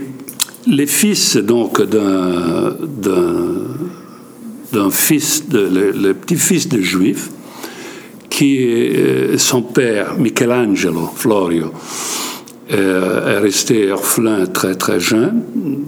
les 0.67 0.87
fils 0.87 1.37
donc 1.37 1.81
d'un 1.81 2.75
d'un 4.73 4.91
fils, 4.91 5.47
de, 5.47 5.59
le, 5.59 5.91
le 5.91 6.13
petit-fils 6.13 6.67
de 6.67 6.81
juifs, 6.81 7.29
qui 8.35 8.59
euh, 8.59 9.37
son 9.37 9.61
père, 9.61 10.15
Michelangelo 10.17 11.09
Florio, 11.15 11.71
euh, 12.73 13.37
est 13.37 13.39
resté 13.39 13.89
orphelin 13.93 14.45
très 14.47 14.75
très 14.75 14.99
jeune 14.99 15.41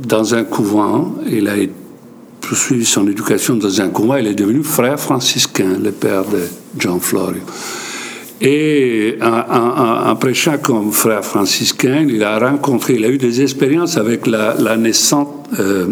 dans 0.08 0.34
un 0.34 0.46
couvent. 0.46 1.16
Il 1.30 1.50
a 1.50 1.56
poursuivi 2.40 2.86
son 2.86 3.06
éducation 3.10 3.56
dans 3.56 3.82
un 3.82 3.90
couvent. 3.90 4.16
Il 4.16 4.28
est 4.28 4.34
devenu 4.34 4.64
frère 4.64 4.98
franciscain, 4.98 5.78
le 5.84 5.92
père 5.92 6.24
de 6.24 6.40
John 6.78 7.02
Florio. 7.02 7.42
Et 8.40 9.18
en, 9.22 10.16
prêchant 10.16 10.58
comme 10.62 10.94
frère 10.94 11.26
franciscain, 11.26 12.06
il 12.08 12.24
a 12.24 12.40
rencontré, 12.40 12.94
il 12.94 13.04
a 13.04 13.10
eu 13.10 13.18
des 13.18 13.42
expériences 13.42 13.98
avec 13.98 14.26
la, 14.26 14.56
la 14.58 14.78
naissante 14.78 15.50
euh, 15.60 15.88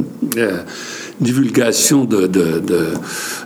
divulgation 1.19 2.05
de, 2.05 2.27
de, 2.27 2.62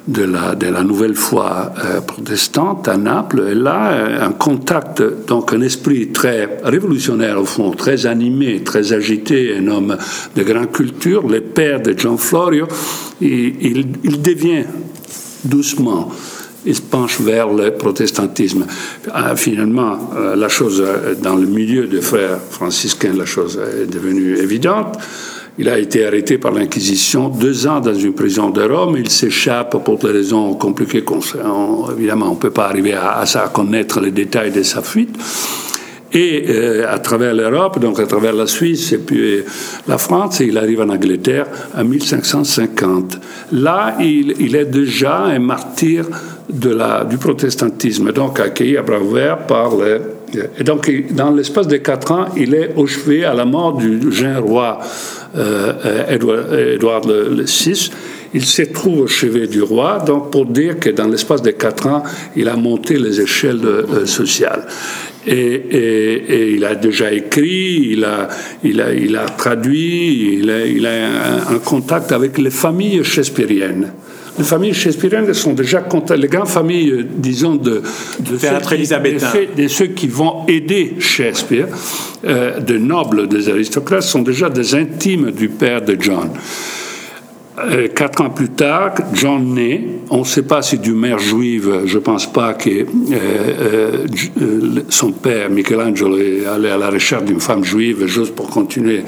de, 0.07 0.23
la, 0.23 0.83
nouvelle 0.83 1.15
foi 1.15 1.71
euh, 1.83 2.01
protestante 2.01 2.87
à 2.87 2.97
Naples. 2.97 3.43
Et 3.51 3.55
là, 3.55 3.91
euh, 3.91 4.25
un 4.25 4.31
contact, 4.31 5.03
donc 5.27 5.53
un 5.53 5.61
esprit 5.61 6.09
très 6.09 6.59
révolutionnaire 6.63 7.39
au 7.39 7.45
fond, 7.45 7.71
très 7.71 8.05
animé, 8.05 8.63
très 8.63 8.93
agité, 8.93 9.55
un 9.57 9.67
homme 9.67 9.97
de 10.35 10.43
grande 10.43 10.71
culture, 10.71 11.27
le 11.27 11.41
père 11.41 11.81
de 11.81 11.93
John 11.97 12.17
Florio, 12.17 12.67
il, 13.21 13.85
il 14.03 14.21
devient 14.21 14.63
doucement 15.43 16.11
il 16.65 16.75
se 16.75 16.81
penche 16.81 17.21
vers 17.21 17.47
le 17.47 17.71
protestantisme. 17.71 18.65
Ah, 19.11 19.35
finalement, 19.35 19.97
euh, 20.15 20.35
la 20.35 20.49
chose, 20.49 20.83
dans 21.21 21.35
le 21.35 21.47
milieu 21.47 21.87
des 21.87 22.01
frères 22.01 22.37
franciscains, 22.49 23.13
la 23.13 23.25
chose 23.25 23.59
est 23.81 23.87
devenue 23.87 24.37
évidente. 24.37 24.97
Il 25.61 25.67
a 25.67 25.77
été 25.77 26.05
arrêté 26.05 26.37
par 26.37 26.53
l'Inquisition, 26.53 27.27
deux 27.27 27.67
ans 27.67 27.81
dans 27.81 27.93
une 27.93 28.13
prison 28.13 28.49
de 28.49 28.61
Rome. 28.61 28.95
Il 28.97 29.09
s'échappe 29.09 29.83
pour 29.83 29.97
des 29.97 30.07
raisons 30.07 30.53
compliquées. 30.53 31.03
évidemment, 31.97 32.27
on 32.27 32.35
ne 32.35 32.39
peut 32.39 32.49
pas 32.49 32.67
arriver 32.67 32.93
à, 32.93 33.25
connaître 33.53 33.99
les 33.99 34.11
détails 34.11 34.51
de 34.51 34.63
sa 34.63 34.81
fuite. 34.81 35.13
Et 36.13 36.45
euh, 36.47 36.85
à 36.89 36.97
travers 36.99 37.33
l'Europe, 37.33 37.77
donc 37.77 37.99
à 37.99 38.07
travers 38.07 38.31
la 38.33 38.47
Suisse 38.47 38.93
et 38.93 38.99
puis 38.99 39.19
euh, 39.19 39.45
la 39.85 39.97
France, 39.97 40.39
il 40.39 40.57
arrive 40.57 40.79
en 40.79 40.89
Angleterre 40.89 41.47
en 41.77 41.83
1550. 41.83 43.19
Là, 43.51 43.97
il, 43.99 44.55
est 44.55 44.65
déjà 44.65 45.25
un 45.25 45.39
martyr 45.39 46.05
du 46.47 47.17
protestantisme, 47.17 48.13
donc 48.13 48.39
accueilli 48.39 48.77
à 48.77 48.81
bras 48.81 49.01
ouverts 49.01 49.45
par 49.45 49.75
les 49.75 49.97
et 50.59 50.63
donc, 50.63 50.91
dans 51.11 51.31
l'espace 51.31 51.67
de 51.67 51.77
quatre 51.77 52.11
ans, 52.11 52.25
il 52.37 52.53
est 52.53 52.73
au 52.75 52.85
chevet 52.85 53.23
à 53.23 53.33
la 53.33 53.45
mort 53.45 53.77
du 53.77 54.11
jeune 54.11 54.37
roi 54.37 54.79
euh, 55.35 56.13
Édouard, 56.13 57.01
VI. 57.07 57.91
Il 58.33 58.45
se 58.45 58.61
trouve 58.61 59.01
au 59.01 59.07
chevet 59.07 59.47
du 59.47 59.61
roi, 59.61 60.03
donc 60.05 60.31
pour 60.31 60.45
dire 60.45 60.79
que 60.79 60.89
dans 60.89 61.07
l'espace 61.07 61.41
de 61.41 61.51
quatre 61.51 61.87
ans, 61.87 62.03
il 62.35 62.47
a 62.47 62.55
monté 62.55 62.97
les 62.97 63.21
échelles 63.21 63.65
euh, 63.65 64.05
sociales. 64.05 64.67
Et, 65.27 66.53
il 66.55 66.63
a 66.63 66.75
déjà 66.75 67.11
écrit, 67.11 67.89
il 67.91 68.03
a, 68.03 68.27
il 68.63 68.81
a, 68.81 68.93
il 68.93 69.15
a 69.15 69.25
traduit, 69.25 70.39
il 70.39 70.49
a, 70.49 70.65
il 70.65 70.85
a 70.85 71.51
un 71.51 71.59
contact 71.59 72.11
avec 72.11 72.37
les 72.37 72.49
familles 72.49 73.03
shakespeariennes. 73.03 73.91
Les 74.39 74.45
familles 74.45 74.73
shakespeariennes 74.73 75.33
sont 75.33 75.51
déjà 75.51 75.85
les 76.15 76.27
grandes 76.29 76.47
familles, 76.47 77.05
disons, 77.17 77.55
de, 77.55 77.81
de, 78.21 78.37
ceux, 78.37 79.47
de, 79.57 79.67
ceux 79.67 79.87
qui 79.87 80.07
vont 80.07 80.45
aider 80.47 80.95
Shakespeare, 80.97 81.67
euh, 82.25 82.59
de 82.61 82.77
nobles, 82.77 83.27
des 83.27 83.49
aristocrates, 83.49 84.03
sont 84.03 84.21
déjà 84.21 84.49
des 84.49 84.75
intimes 84.75 85.31
du 85.31 85.49
père 85.49 85.81
de 85.81 85.97
John. 85.99 86.29
Euh, 87.61 87.87
quatre 87.89 88.21
ans 88.21 88.29
plus 88.29 88.49
tard, 88.49 88.93
John 89.13 89.53
naît. 89.53 89.83
On 90.09 90.19
ne 90.19 90.23
sait 90.23 90.43
pas 90.43 90.61
si 90.61 90.77
du 90.77 90.93
mère 90.93 91.19
juive, 91.19 91.81
je 91.85 91.97
ne 91.97 92.03
pense 92.03 92.31
pas 92.31 92.53
que 92.53 92.85
son 94.89 95.11
père, 95.11 95.49
Michelangelo, 95.49 96.17
est 96.17 96.45
allé 96.45 96.69
à 96.69 96.77
la 96.77 96.89
recherche 96.89 97.23
d'une 97.23 97.39
femme 97.39 97.63
juive 97.63 98.05
juste 98.05 98.35
pour 98.35 98.49
continuer 98.49 99.03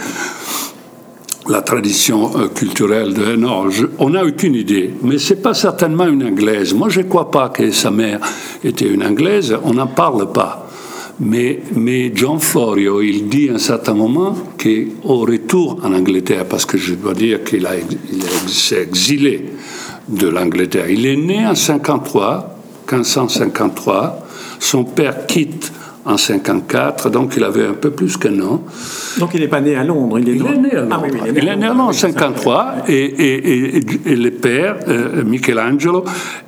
la 1.50 1.62
tradition 1.62 2.32
euh, 2.38 2.48
culturelle 2.48 3.14
non, 3.38 3.66
on 4.00 4.10
n'a 4.10 4.24
aucune 4.24 4.56
idée, 4.56 4.94
mais 5.02 5.18
c'est 5.18 5.42
pas 5.42 5.54
certainement 5.54 6.08
une 6.08 6.24
anglaise. 6.24 6.74
Moi, 6.74 6.90
je 6.90 7.02
ne 7.02 7.06
crois 7.06 7.32
pas 7.32 7.50
que 7.50 7.72
sa 7.72 7.92
mère 7.92 8.20
était 8.64 8.88
une 8.88 9.04
anglaise. 9.04 9.56
On 9.64 9.74
n'en 9.74 9.88
parle 9.88 10.32
pas. 10.32 10.71
Mais, 11.24 12.12
John 12.16 12.40
Florio, 12.40 13.00
il 13.02 13.28
dit 13.30 13.50
à 13.50 13.54
un 13.54 13.60
certain 13.60 13.94
moment 13.94 14.36
qu'au 14.58 15.20
retour 15.20 15.80
en 15.84 15.94
Angleterre, 15.94 16.46
parce 16.46 16.66
que 16.66 16.80
je 16.80 16.96
dois 16.96 17.14
dire 17.14 17.44
qu'il 17.44 17.68
s'est 18.48 18.82
exilé 18.82 19.46
de 20.10 20.28
l'Angleterre, 20.28 20.90
il 20.90 21.06
est 21.06 21.16
né 21.16 21.46
en 21.46 21.54
53, 21.54 22.58
1553. 22.92 24.28
Son 24.60 24.84
père 24.84 25.28
quitte 25.28 25.72
en 26.06 26.18
54, 26.18 27.10
donc 27.10 27.34
il 27.38 27.44
avait 27.44 27.66
un 27.66 27.74
peu 27.74 27.92
plus 27.92 28.18
qu'un 28.18 28.40
an. 28.42 28.64
Donc 29.20 29.32
il 29.34 29.42
n'est 29.42 29.48
pas 29.48 29.62
né 29.62 29.76
à 29.76 29.84
Londres, 29.84 30.20
il 30.20 30.30
est, 30.30 30.34
né 30.34 30.72
à 30.72 30.82
Londres. 30.82 31.06
il 31.28 31.38
est 31.38 31.56
né, 31.56 31.66
à 31.66 31.70
Londres 31.70 31.90
en 31.90 31.94
53 31.94 32.76
et, 32.88 32.94
et, 32.94 33.78
et, 34.06 34.16
le 34.16 34.32
père, 34.32 34.78
euh, 34.88 35.24
Michelangelo, 35.24 36.04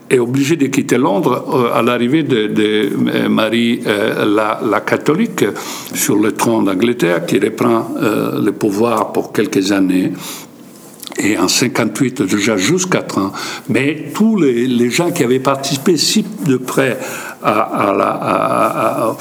est 0.10 0.20
obligé 0.20 0.56
de 0.56 0.68
quitter 0.68 0.98
Londres 0.98 1.46
euh, 1.54 1.78
à 1.78 1.82
l'arrivée 1.82 2.24
de, 2.24 2.48
de 2.48 3.28
Marie 3.28 3.82
la, 3.86 4.60
la, 4.64 4.82
catholique 4.82 5.46
sur 5.94 6.16
le 6.16 6.32
trône 6.32 6.66
d'Angleterre 6.66 7.26
qui 7.26 7.40
reprend 7.40 7.90
le 8.00 8.52
pouvoir 8.52 9.12
pour 9.12 9.32
quelques 9.32 9.72
années 9.72 10.14
et 11.18 11.38
en 11.38 11.48
58 11.48 12.24
déjà 12.24 12.58
jusqu'à 12.58 13.00
4 13.00 13.18
ans. 13.20 13.32
Mais 13.70 14.12
tous 14.14 14.38
les, 14.38 14.68
les, 14.68 14.90
gens 14.90 15.12
qui 15.12 15.24
avaient 15.24 15.40
participé 15.40 15.98
si 15.98 16.26
de 16.46 16.58
près 16.58 16.98
à, 17.44 19.16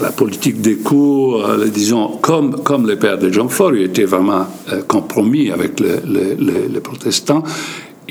la, 0.00 0.10
politique 0.10 0.60
des 0.60 0.76
cours, 0.76 1.44
euh, 1.44 1.66
disons, 1.66 2.18
comme, 2.20 2.62
comme 2.62 2.86
le 2.86 2.96
père 2.96 3.18
de 3.18 3.30
John 3.30 3.48
Flory 3.48 3.84
était 3.84 4.04
vraiment 4.04 4.46
euh, 4.72 4.82
compromis 4.82 5.50
avec 5.50 5.80
les 5.80 6.80
protestants, 6.80 7.42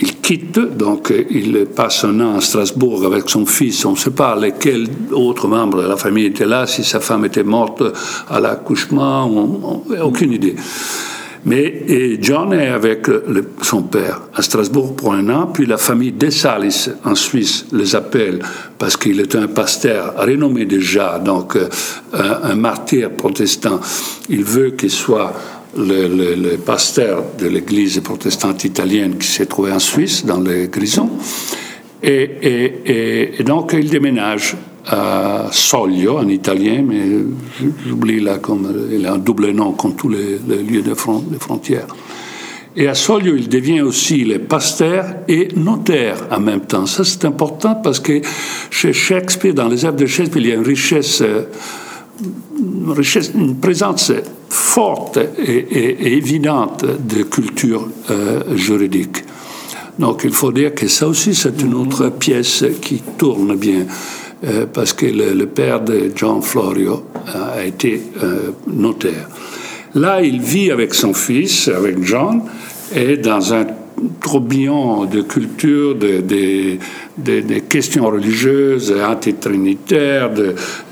il 0.01 0.21
quitte, 0.21 0.59
donc 0.59 1.13
il 1.29 1.65
passe 1.65 2.05
un 2.05 2.19
an 2.21 2.37
à 2.37 2.41
Strasbourg 2.41 3.05
avec 3.05 3.29
son 3.29 3.45
fils. 3.45 3.83
On 3.85 3.91
ne 3.91 3.97
sait 3.97 4.11
pas 4.11 4.35
lesquels 4.35 4.87
autres 5.11 5.47
membres 5.47 5.81
de 5.81 5.87
la 5.87 5.97
famille 5.97 6.25
étaient 6.25 6.45
là, 6.45 6.67
si 6.67 6.83
sa 6.83 7.01
femme 7.01 7.25
était 7.25 7.43
morte 7.43 7.83
à 8.29 8.39
l'accouchement, 8.39 9.29
aucune 10.01 10.31
idée. 10.31 10.55
Mais 11.46 12.17
John 12.22 12.53
est 12.53 12.67
avec 12.67 13.08
son 13.62 13.84
père 13.84 14.22
à 14.34 14.41
Strasbourg 14.41 14.96
pour 14.96 15.13
un 15.13 15.29
an, 15.29 15.48
puis 15.48 15.65
la 15.65 15.77
famille 15.77 16.12
Dessalis 16.12 16.89
en 17.05 17.15
Suisse 17.15 17.65
les 17.72 17.96
appelle 17.96 18.39
parce 18.77 18.98
qu'il 18.98 19.19
est 19.19 19.36
un 19.36 19.48
pasteur 19.48 20.15
renommé 20.17 20.65
déjà, 20.65 21.19
donc 21.19 21.55
euh, 21.55 21.69
un, 22.13 22.55
martyr 22.55 23.12
protestant. 23.12 23.79
Il 24.29 24.43
veut 24.43 24.72
qu'il 24.72 24.91
soit 24.91 25.34
le, 25.77 26.58
pasteur 26.58 27.24
de 27.38 27.48
l'église 27.48 28.00
protestante 28.01 28.63
italienne 28.65 29.17
qui 29.17 29.27
s'est 29.27 29.46
trouvé 29.46 29.72
en 29.72 29.79
Suisse, 29.79 30.25
dans 30.25 30.39
les 30.39 30.67
Grisons. 30.67 31.10
et, 32.01 33.39
et 33.39 33.43
donc 33.43 33.75
il 33.77 33.89
déménage 33.89 34.55
à 34.88 35.48
Soglio 35.51 36.17
en 36.17 36.27
italien, 36.27 36.83
mais 36.88 37.01
j'oublie 37.86 38.19
là 38.19 38.38
comme 38.38 38.88
il 38.91 39.05
a 39.05 39.13
un 39.13 39.17
double 39.17 39.51
nom 39.51 39.74
comme 39.74 39.95
tous 39.95 40.09
les, 40.09 40.39
lieux 40.63 40.81
de, 40.81 40.93
frontières. 40.93 41.88
Et 42.75 42.88
à 42.88 42.93
Soglio, 42.93 43.36
il 43.36 43.50
devient 43.50 43.81
aussi 43.81 44.24
le 44.24 44.39
pasteur 44.39 45.05
et 45.27 45.50
notaire 45.55 46.27
en 46.31 46.39
même 46.39 46.62
temps. 46.62 46.86
Ça, 46.86 47.03
c'est 47.03 47.25
important 47.25 47.75
parce 47.75 48.00
que 48.00 48.21
chez 48.69 48.93
Shakespeare, 48.93 49.53
dans 49.53 49.67
les 49.67 49.86
œuvres 49.86 49.98
de 49.98 50.05
Shakespeare, 50.05 50.41
il 50.41 50.50
y 50.50 50.51
a 50.51 50.55
une 50.55 50.65
richesse, 50.65 51.21
une, 51.21 52.91
richesse, 52.91 53.31
une 53.36 53.57
présence 53.57 54.12
forte 54.50 55.19
et, 55.38 56.15
évidente 56.15 56.86
de 56.86 57.24
culture 57.24 57.88
euh, 58.12 58.55
juridique. 58.55 59.24
Donc, 60.00 60.21
il 60.24 60.31
faut 60.31 60.53
dire 60.53 60.74
que 60.74 60.88
ça 60.88 61.07
aussi, 61.07 61.36
c'est 61.36 61.62
une 61.62 61.74
autre 61.74 62.09
pièce 62.09 62.63
qui 62.81 63.01
tourne 63.17 63.57
bien. 63.57 63.86
Euh, 64.46 64.65
parce 64.72 64.93
que 64.93 65.05
le, 65.05 65.46
père 65.48 65.81
de 65.81 66.12
John 66.15 66.41
Florio 66.41 67.03
a 67.27 67.65
été 67.65 68.01
euh, 68.24 68.51
notaire. 68.67 69.27
Là, 69.96 70.22
il 70.22 70.39
vit 70.39 70.72
avec 70.72 70.93
son 70.93 71.13
fils, 71.13 71.67
avec 71.67 72.01
John, 72.03 72.43
et 72.96 73.17
dans 73.17 73.53
un 73.53 73.65
tourbillon 74.22 75.03
de 75.03 75.24
culture, 75.24 75.93
de, 75.96 76.77
questions 77.67 78.05
religieuses, 78.05 78.96
antitrinitaires, 79.05 80.31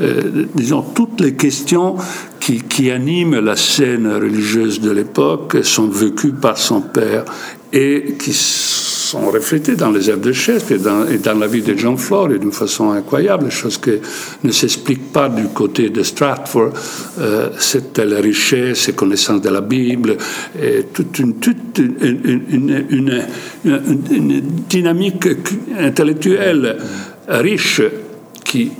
euh, 0.01 0.22
disons, 0.54 0.82
toutes 0.82 1.22
les 1.22 1.36
questions 1.36 1.96
qui, 2.42 2.63
qui, 2.63 2.92
animent 2.92 3.39
la 3.39 3.56
scène 3.56 4.12
religieuse 4.12 4.82
de 4.82 4.92
l'époque 4.92 5.60
sont 5.63 5.88
vécues 5.88 6.34
par 6.34 6.58
son 6.58 6.82
père 6.82 7.24
et 7.72 8.16
qui 8.20 8.34
reflétés 9.15 9.75
dans 9.75 9.91
les 9.91 10.09
œuvres 10.09 10.21
de 10.21 10.31
Shakespeare 10.31 10.77
et 11.11 11.17
dans, 11.17 11.33
la 11.39 11.47
vie 11.47 11.61
de 11.61 11.77
John 11.77 11.97
Flory 11.97 12.39
d'une 12.39 12.51
façon 12.51 12.91
incroyable, 12.91 13.49
chose 13.49 13.77
qui 13.77 13.91
ne 14.43 14.51
s'explique 14.51 15.11
pas 15.11 15.29
du 15.29 15.48
côté 15.48 15.89
de 15.89 16.03
Stratford. 16.03 16.72
Euh, 17.20 17.50
cette 17.57 17.93
telle 17.93 18.13
richesse, 18.15 18.81
ses 18.81 18.93
connaissances 18.93 19.41
de 19.41 19.50
la 19.50 19.61
Bible, 19.61 20.17
et 20.61 20.85
toute 20.93 21.20
une, 21.20 21.35
dynamique 24.70 25.27
intellectuelle 25.77 26.77
riche 27.27 27.81
qui 28.43 28.72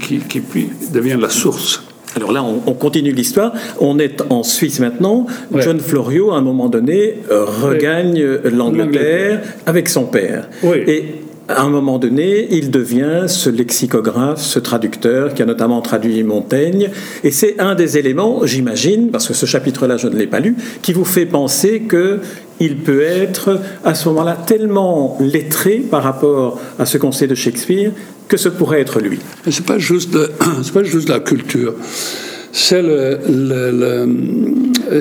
devient 0.94 1.18
la 1.20 1.30
source 1.30 1.87
alors 2.18 2.32
là, 2.32 2.44
on, 2.44 2.74
continue 2.74 3.12
l'histoire. 3.12 3.54
On 3.80 4.00
est 4.00 4.24
en 4.30 4.44
Suisse 4.44 4.80
maintenant. 4.80 5.28
John 5.56 5.80
Florio, 5.80 6.32
à 6.32 6.38
un 6.38 6.42
moment 6.42 6.68
donné, 6.68 7.20
euh, 7.32 7.46
regagne 7.46 8.24
l'Angleterre 8.44 9.42
avec 9.66 9.88
son 9.88 10.06
père. 10.06 10.50
Et 10.64 11.06
à 11.48 11.62
un 11.62 11.70
moment 11.70 11.98
donné, 12.00 12.48
il 12.52 12.72
devient 12.72 13.26
ce 13.28 13.50
lexicographe, 13.50 14.42
ce 14.42 14.60
traducteur 14.60 15.34
qui 15.34 15.44
a 15.44 15.46
notamment 15.46 15.82
traduit 15.82 16.24
Montaigne. 16.24 16.90
Et 17.24 17.32
c'est 17.32 17.60
un 17.60 17.76
des 17.76 17.98
éléments, 17.98 18.46
j'imagine, 18.46 19.12
parce 19.12 19.28
que 19.28 19.34
ce 19.34 19.46
chapitre-là, 19.46 19.98
je 19.98 20.08
ne 20.08 20.16
l'ai 20.16 20.28
pas 20.28 20.40
lu, 20.40 20.56
qui 20.82 20.94
vous 20.94 21.06
fait 21.06 21.26
penser 21.26 21.82
que 21.82 22.20
il 22.60 22.78
peut 22.78 23.02
être 23.02 23.60
à 23.84 23.94
ce 23.94 24.10
moment-là 24.10 24.38
tellement 24.46 25.18
lettré 25.20 25.78
par 25.78 26.04
rapport 26.04 26.60
à 26.80 26.86
ce 26.86 26.98
qu'on 26.98 27.12
sait 27.12 27.28
de 27.28 27.36
Shakespeare 27.36 27.92
que 28.28 28.38
ce 28.38 28.50
pourrait 28.50 28.82
être 28.82 29.00
lui. 29.00 29.20
Ce 29.50 29.60
n'est 29.60 29.66
pas, 29.66 29.78
juste 29.78 30.18
pas 30.74 30.84
juste 30.84 31.10
la 31.10 31.20
culture. 31.20 31.76
C'est, 32.52 32.82
le, 32.82 34.08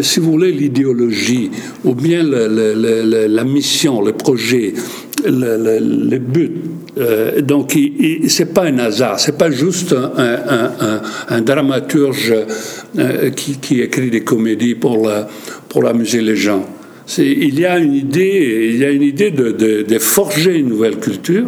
si 0.02 0.20
vous 0.20 0.32
voulez, 0.32 0.52
l'idéologie, 0.52 1.50
ou 1.84 1.94
bien 1.94 2.22
la 2.22 3.44
mission, 3.44 4.02
le 4.02 4.12
projet, 4.12 4.74
le, 5.24 6.18
but. 6.18 6.52
Euh, 6.98 7.40
donc, 7.40 7.72
ce 7.72 8.42
n'est 8.42 8.48
pas 8.48 8.64
un 8.64 8.78
hasard, 8.78 9.18
c'est 9.18 9.38
pas 9.38 9.50
juste 9.50 9.94
un, 9.94 11.40
dramaturge 11.40 12.34
euh, 12.98 13.30
qui, 13.30 13.80
écrit 13.80 14.10
des 14.10 14.22
comédies 14.22 14.74
pour, 14.74 15.10
pour 15.68 15.86
amuser 15.86 16.20
les 16.20 16.36
gens. 16.36 16.64
Il 17.18 17.58
y 17.58 17.64
a 17.66 17.78
une 17.78 17.94
idée, 17.94 18.70
il 18.72 18.78
y 18.78 18.84
a 18.84 18.90
une 18.90 19.02
idée 19.02 19.30
de, 19.30 19.98
forger 19.98 20.58
une 20.58 20.68
nouvelle 20.68 20.98
culture 20.98 21.46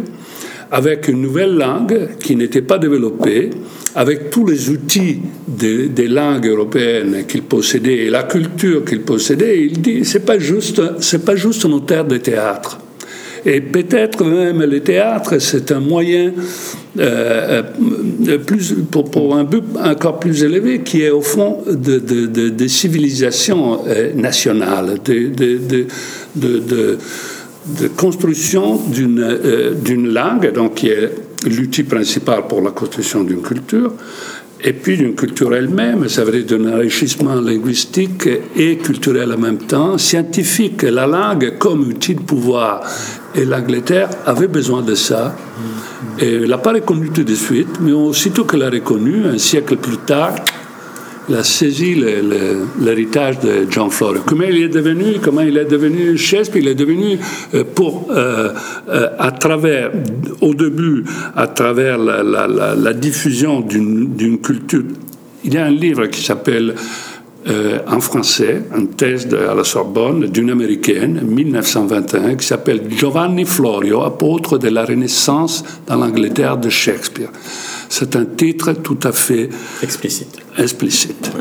avec 0.71 1.07
une 1.07 1.21
nouvelle 1.21 1.55
langue 1.55 2.09
qui 2.19 2.35
n'était 2.35 2.61
pas 2.61 2.77
développée, 2.77 3.49
avec 3.95 4.29
tous 4.29 4.45
les 4.45 4.69
outils 4.69 5.17
des, 5.47 6.07
langues 6.07 6.45
européennes 6.45 7.25
qu'il 7.27 7.41
possédait 7.41 8.05
et 8.05 8.09
la 8.09 8.23
culture 8.23 8.85
qu'il 8.85 9.01
possédait, 9.01 9.63
il 9.63 9.81
dit 9.81 10.05
c'est 10.05 10.25
pas 10.25 10.37
juste, 10.37 10.81
c'est 11.01 11.25
pas 11.25 11.35
juste 11.35 11.65
un 11.65 11.79
terre 11.79 12.05
de 12.05 12.17
théâtre. 12.17 12.79
Et 13.45 13.61
peut-être 13.61 14.23
même 14.25 14.63
le 14.63 14.79
théâtre, 14.81 15.39
c'est 15.39 15.71
un 15.71 15.79
moyen 15.79 16.33
euh, 16.99 17.61
euh, 18.27 18.37
plus, 18.37 18.75
pour, 18.91 19.35
un 19.35 19.43
but 19.43 19.63
encore 19.83 20.19
plus 20.19 20.43
élevé, 20.43 20.81
qui 20.81 21.03
est 21.03 21.11
au 21.11 21.21
fond 21.21 21.59
de, 21.67 21.99
de, 21.99 22.49
de, 22.49 22.67
civilisation 22.67 23.79
euh, 23.87 24.11
de, 24.13 25.87
de 26.35 26.97
de 27.77 27.87
construction 27.87 28.79
d'une 28.87 30.13
langue, 30.13 30.51
donc 30.53 30.75
qui 30.75 30.89
est 30.89 31.11
l'outil 31.45 31.83
principal 31.83 32.47
pour 32.47 32.61
la 32.61 32.71
construction 32.71 33.23
d'une 33.23 33.41
culture, 33.41 33.93
et 34.61 34.73
puis 34.73 34.97
d'une 34.97 35.15
culture 35.15 35.53
elle-même, 35.55 36.09
ça 36.09 36.25
veut 36.25 36.43
dire 36.43 36.57
d'un 36.57 36.73
enrichissement 36.73 37.35
linguistique 37.35 38.27
et 38.55 38.77
culturel 38.77 39.31
en 39.31 39.37
même 39.37 39.57
temps, 39.57 39.97
scientifique, 39.97 40.83
la 40.83 41.07
langue 41.07 41.57
comme 41.57 41.87
outil 41.87 42.15
de 42.15 42.21
pouvoir. 42.21 42.81
Et 43.35 43.45
l'Angleterre 43.45 44.09
avait 44.25 44.47
besoin 44.47 44.81
de 44.81 44.95
ça. 44.95 45.35
Et 46.19 46.33
elle 46.33 46.49
n'a 46.49 46.57
pas 46.57 46.73
reconnu 46.73 47.09
tout 47.09 47.23
de 47.23 47.35
suite, 47.35 47.79
mais 47.79 47.93
aussitôt 47.93 48.43
qu'elle 48.43 48.63
a 48.63 48.69
reconnu, 48.69 49.25
un 49.25 49.37
siècle 49.37 49.77
plus 49.77 49.97
tard, 49.97 50.35
il 51.29 51.35
a 51.35 51.43
saisi 51.43 51.95
l'héritage 52.79 53.39
de 53.39 53.67
John 53.69 53.91
Florio. 53.91 54.21
Comment 54.25 54.45
il 54.45 54.63
est 54.63 54.69
devenu, 54.69 55.19
comment 55.21 55.41
il 55.41 55.57
est 55.57 55.65
devenu 55.65 56.17
chef, 56.17 56.49
il 56.55 56.67
est 56.67 56.75
devenu 56.75 57.19
euh, 57.53 57.63
pour, 57.63 58.07
euh, 58.09 58.51
euh, 58.89 59.09
à 59.19 59.31
travers, 59.31 59.91
au 60.41 60.53
début, 60.55 61.03
à 61.35 61.47
travers 61.47 61.97
la, 61.97 62.93
diffusion 62.93 63.61
d'une 63.61 64.39
culture. 64.41 64.83
Il 65.43 65.53
y 65.53 65.57
a 65.57 65.65
un 65.65 65.71
livre 65.71 66.07
qui 66.07 66.21
s'appelle 66.21 66.73
en 67.87 67.99
français, 67.99 68.61
une 68.75 68.89
thèse 68.89 69.27
à 69.33 69.55
la 69.55 69.63
Sorbonne 69.63 70.27
d'une 70.27 70.49
américaine, 70.49 71.21
1921, 71.23 72.35
qui 72.35 72.45
s'appelle 72.45 72.81
Giovanni 72.89 73.45
Florio, 73.45 74.01
apôtre 74.01 74.57
de 74.57 74.67
la 74.67 74.85
Renaissance 74.85 75.63
dans 75.87 75.95
l'Angleterre 75.95 76.57
de 76.57 76.69
Shakespeare. 76.69 77.29
C'est 77.87 78.15
un 78.15 78.25
titre 78.25 78.73
tout 78.73 78.99
à 79.03 79.11
fait 79.11 79.49
explicite. 79.81 80.37
explicite. 80.57 81.31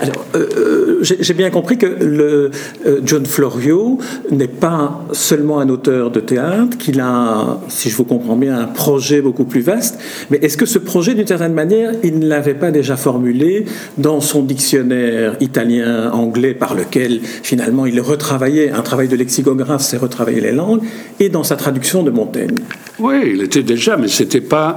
Alors, 0.00 0.26
euh, 0.34 0.46
euh, 0.56 0.98
j'ai 1.02 1.34
bien 1.34 1.50
compris 1.50 1.78
que 1.78 1.86
le, 1.86 2.50
euh, 2.86 3.00
John 3.04 3.26
Florio 3.26 3.98
n'est 4.30 4.48
pas 4.48 5.04
seulement 5.12 5.60
un 5.60 5.68
auteur 5.68 6.10
de 6.10 6.20
théâtre, 6.20 6.76
qu'il 6.78 7.00
a, 7.00 7.60
si 7.68 7.90
je 7.90 7.96
vous 7.96 8.04
comprends 8.04 8.36
bien, 8.36 8.58
un 8.58 8.66
projet 8.66 9.20
beaucoup 9.20 9.44
plus 9.44 9.60
vaste. 9.60 9.98
Mais 10.30 10.38
est-ce 10.38 10.56
que 10.56 10.66
ce 10.66 10.78
projet, 10.78 11.14
d'une 11.14 11.26
certaine 11.26 11.54
manière, 11.54 11.92
il 12.02 12.18
ne 12.18 12.26
l'avait 12.26 12.54
pas 12.54 12.70
déjà 12.70 12.96
formulé 12.96 13.66
dans 13.98 14.20
son 14.20 14.42
dictionnaire 14.42 15.36
italien-anglais 15.40 16.54
par 16.54 16.74
lequel, 16.74 17.20
finalement, 17.22 17.86
il 17.86 18.00
retravaillait, 18.00 18.70
un 18.70 18.82
travail 18.82 19.08
de 19.08 19.16
lexicographe, 19.16 19.82
c'est 19.82 19.96
retravailler 19.96 20.40
les 20.40 20.52
langues, 20.52 20.82
et 21.20 21.28
dans 21.28 21.44
sa 21.44 21.56
traduction 21.56 22.02
de 22.02 22.10
Montaigne? 22.10 22.56
Oui, 22.98 23.14
il 23.34 23.42
était 23.42 23.62
déjà, 23.62 23.96
mais 23.96 24.08
c'était 24.08 24.40
pas. 24.40 24.76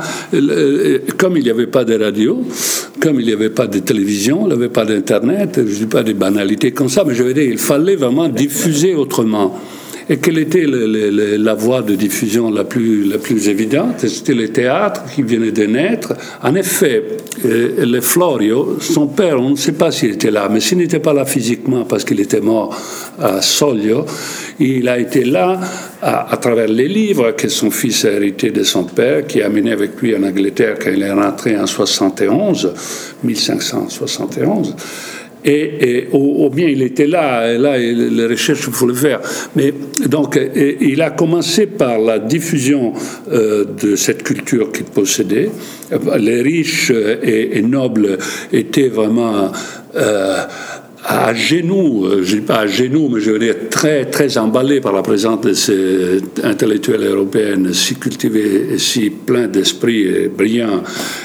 Comme 1.18 1.38
il 1.38 1.44
n'y 1.44 1.50
avait 1.52 1.68
pas 1.68 1.86
de 1.86 2.02
radio, 2.04 2.42
comme 3.00 3.20
il 3.20 3.28
n'y 3.28 3.34
avait 3.34 3.52
pas 3.52 3.68
de 3.68 3.80
télévision, 3.80 4.42
il 4.44 4.48
n'y 4.48 4.54
avait 4.54 4.70
pas 4.78 4.86
d'Internet, 4.86 5.56
je 5.56 5.62
ne 5.62 5.66
dis 5.66 5.86
pas 5.88 6.04
des 6.04 6.14
banalités 6.14 6.70
comme 6.70 6.88
ça, 6.88 7.04
mais 7.04 7.16
je 7.16 7.24
veux 7.24 7.34
dire, 7.34 7.50
il 7.50 7.58
fallait 7.58 7.96
vraiment 7.96 8.30
diffuser 8.30 8.94
autrement. 8.94 9.60
Et 10.10 10.18
quelle 10.18 10.38
était 10.38 10.66
la 10.66 11.54
voie 11.54 11.82
de 11.82 11.96
diffusion 11.96 12.50
la 12.50 12.64
plus, 12.64 13.04
la 13.04 13.18
plus 13.18 13.50
évidente? 13.50 14.08
C'était 14.08 14.34
le 14.34 14.50
théâtre 14.50 15.02
qui 15.14 15.22
venait 15.22 15.52
de 15.52 15.66
naître. 15.66 16.14
En 16.42 16.56
effet, 16.56 17.04
euh, 17.44 17.86
le 17.86 18.00
Florio, 18.00 18.78
son 18.80 19.08
père, 19.08 19.42
on 19.42 19.50
ne 19.50 19.56
sait 19.58 19.74
pas 19.74 19.92
s'il 19.92 20.12
était 20.12 20.32
là, 20.32 20.48
mais 20.50 20.62
s'il 20.62 20.78
n'était 20.78 21.00
pas 21.00 21.14
là 21.14 21.26
physiquement 21.26 21.84
parce 21.84 22.06
qu'il 22.06 22.22
était 22.22 22.40
mort 22.40 22.74
à 23.20 23.42
Soglio, 23.42 24.06
il 24.60 24.88
a 24.88 24.98
été 24.98 25.26
là 25.26 25.60
à, 26.02 26.38
travers 26.38 26.70
les 26.70 26.88
livres 26.88 27.32
que 27.32 27.50
son 27.50 27.70
fils 27.70 28.06
a 28.06 28.12
hérité 28.12 28.52
de 28.52 28.64
son 28.64 28.86
père, 28.86 29.28
qui 29.28 29.42
a 29.42 29.48
amené 29.48 29.72
avec 29.74 30.02
lui 30.02 30.16
en 30.16 30.24
Angleterre 30.24 30.78
quand 30.82 30.92
il 30.92 31.04
est 31.04 31.12
rentré 31.12 31.58
en 31.58 31.68
71, 31.68 32.74
1571 33.24 34.76
et, 35.48 36.08
ou, 36.12 36.50
bien 36.50 36.68
il 36.68 36.82
était 36.82 37.08
là, 37.08 37.54
et 37.54 37.58
là, 37.58 37.78
les 37.78 38.26
recherches, 38.26 38.70
faut 38.70 38.86
le 38.86 38.94
faire. 38.94 39.22
Mais 39.56 39.74
donc, 40.06 40.40
il 40.56 41.02
a 41.02 41.12
commencé 41.12 41.68
par 41.68 42.00
la 42.00 42.20
diffusion 42.20 42.94
euh, 43.32 43.66
de 43.82 43.96
cette 43.96 44.24
culture 44.24 44.72
qu'il 44.72 44.86
possédait. 44.86 45.50
Les 46.20 46.42
riches 46.42 46.92
et, 46.92 47.62
nobles 47.62 48.18
étaient 48.52 48.90
vraiment 48.90 49.52
euh, 49.96 50.44
à 51.10 51.34
genoux, 51.34 52.06
euh, 52.06 52.22
je 52.22 52.36
dis 52.36 52.42
pas 52.42 52.60
à 52.60 52.68
genoux, 52.68 53.08
mais 53.08 53.22
je 53.22 53.32
veux 53.32 53.40
dire 53.40 53.56
très, 53.70 54.06
très 54.06 54.38
emballé 54.38 54.82
par 54.82 54.92
la 54.92 55.02
présence 55.02 55.40
de 55.40 55.54
ces 55.54 56.20
intellectuels 56.44 57.06
européens 57.06 57.72
si 57.72 57.96
cultivés 57.96 58.74
et 58.74 58.78
si 58.78 59.10
pleins 59.10 59.48
d'esprit 59.48 60.02
et 60.02 60.28
brillants. 60.28 60.84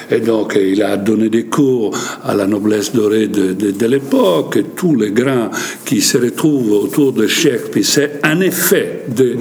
Et 0.09 0.21
donc, 0.21 0.57
il 0.57 0.81
a 0.85 0.97
donné 0.97 1.29
des 1.29 1.47
cours 1.47 1.99
à 2.25 2.33
la 2.33 2.47
noblesse 2.47 2.93
dorée 2.93 3.27
de, 3.27 3.53
de, 3.53 3.87
l'époque, 3.87 4.59
tous 4.77 4.95
les 4.95 5.11
grands 5.11 5.51
qui 5.85 6.01
se 6.01 6.17
retrouvent 6.17 6.85
autour 6.85 7.13
de 7.13 7.27
Shakespeare, 7.27 7.85
c'est 7.85 8.21
un 8.23 8.41
effet 8.41 9.03
de, 9.09 9.37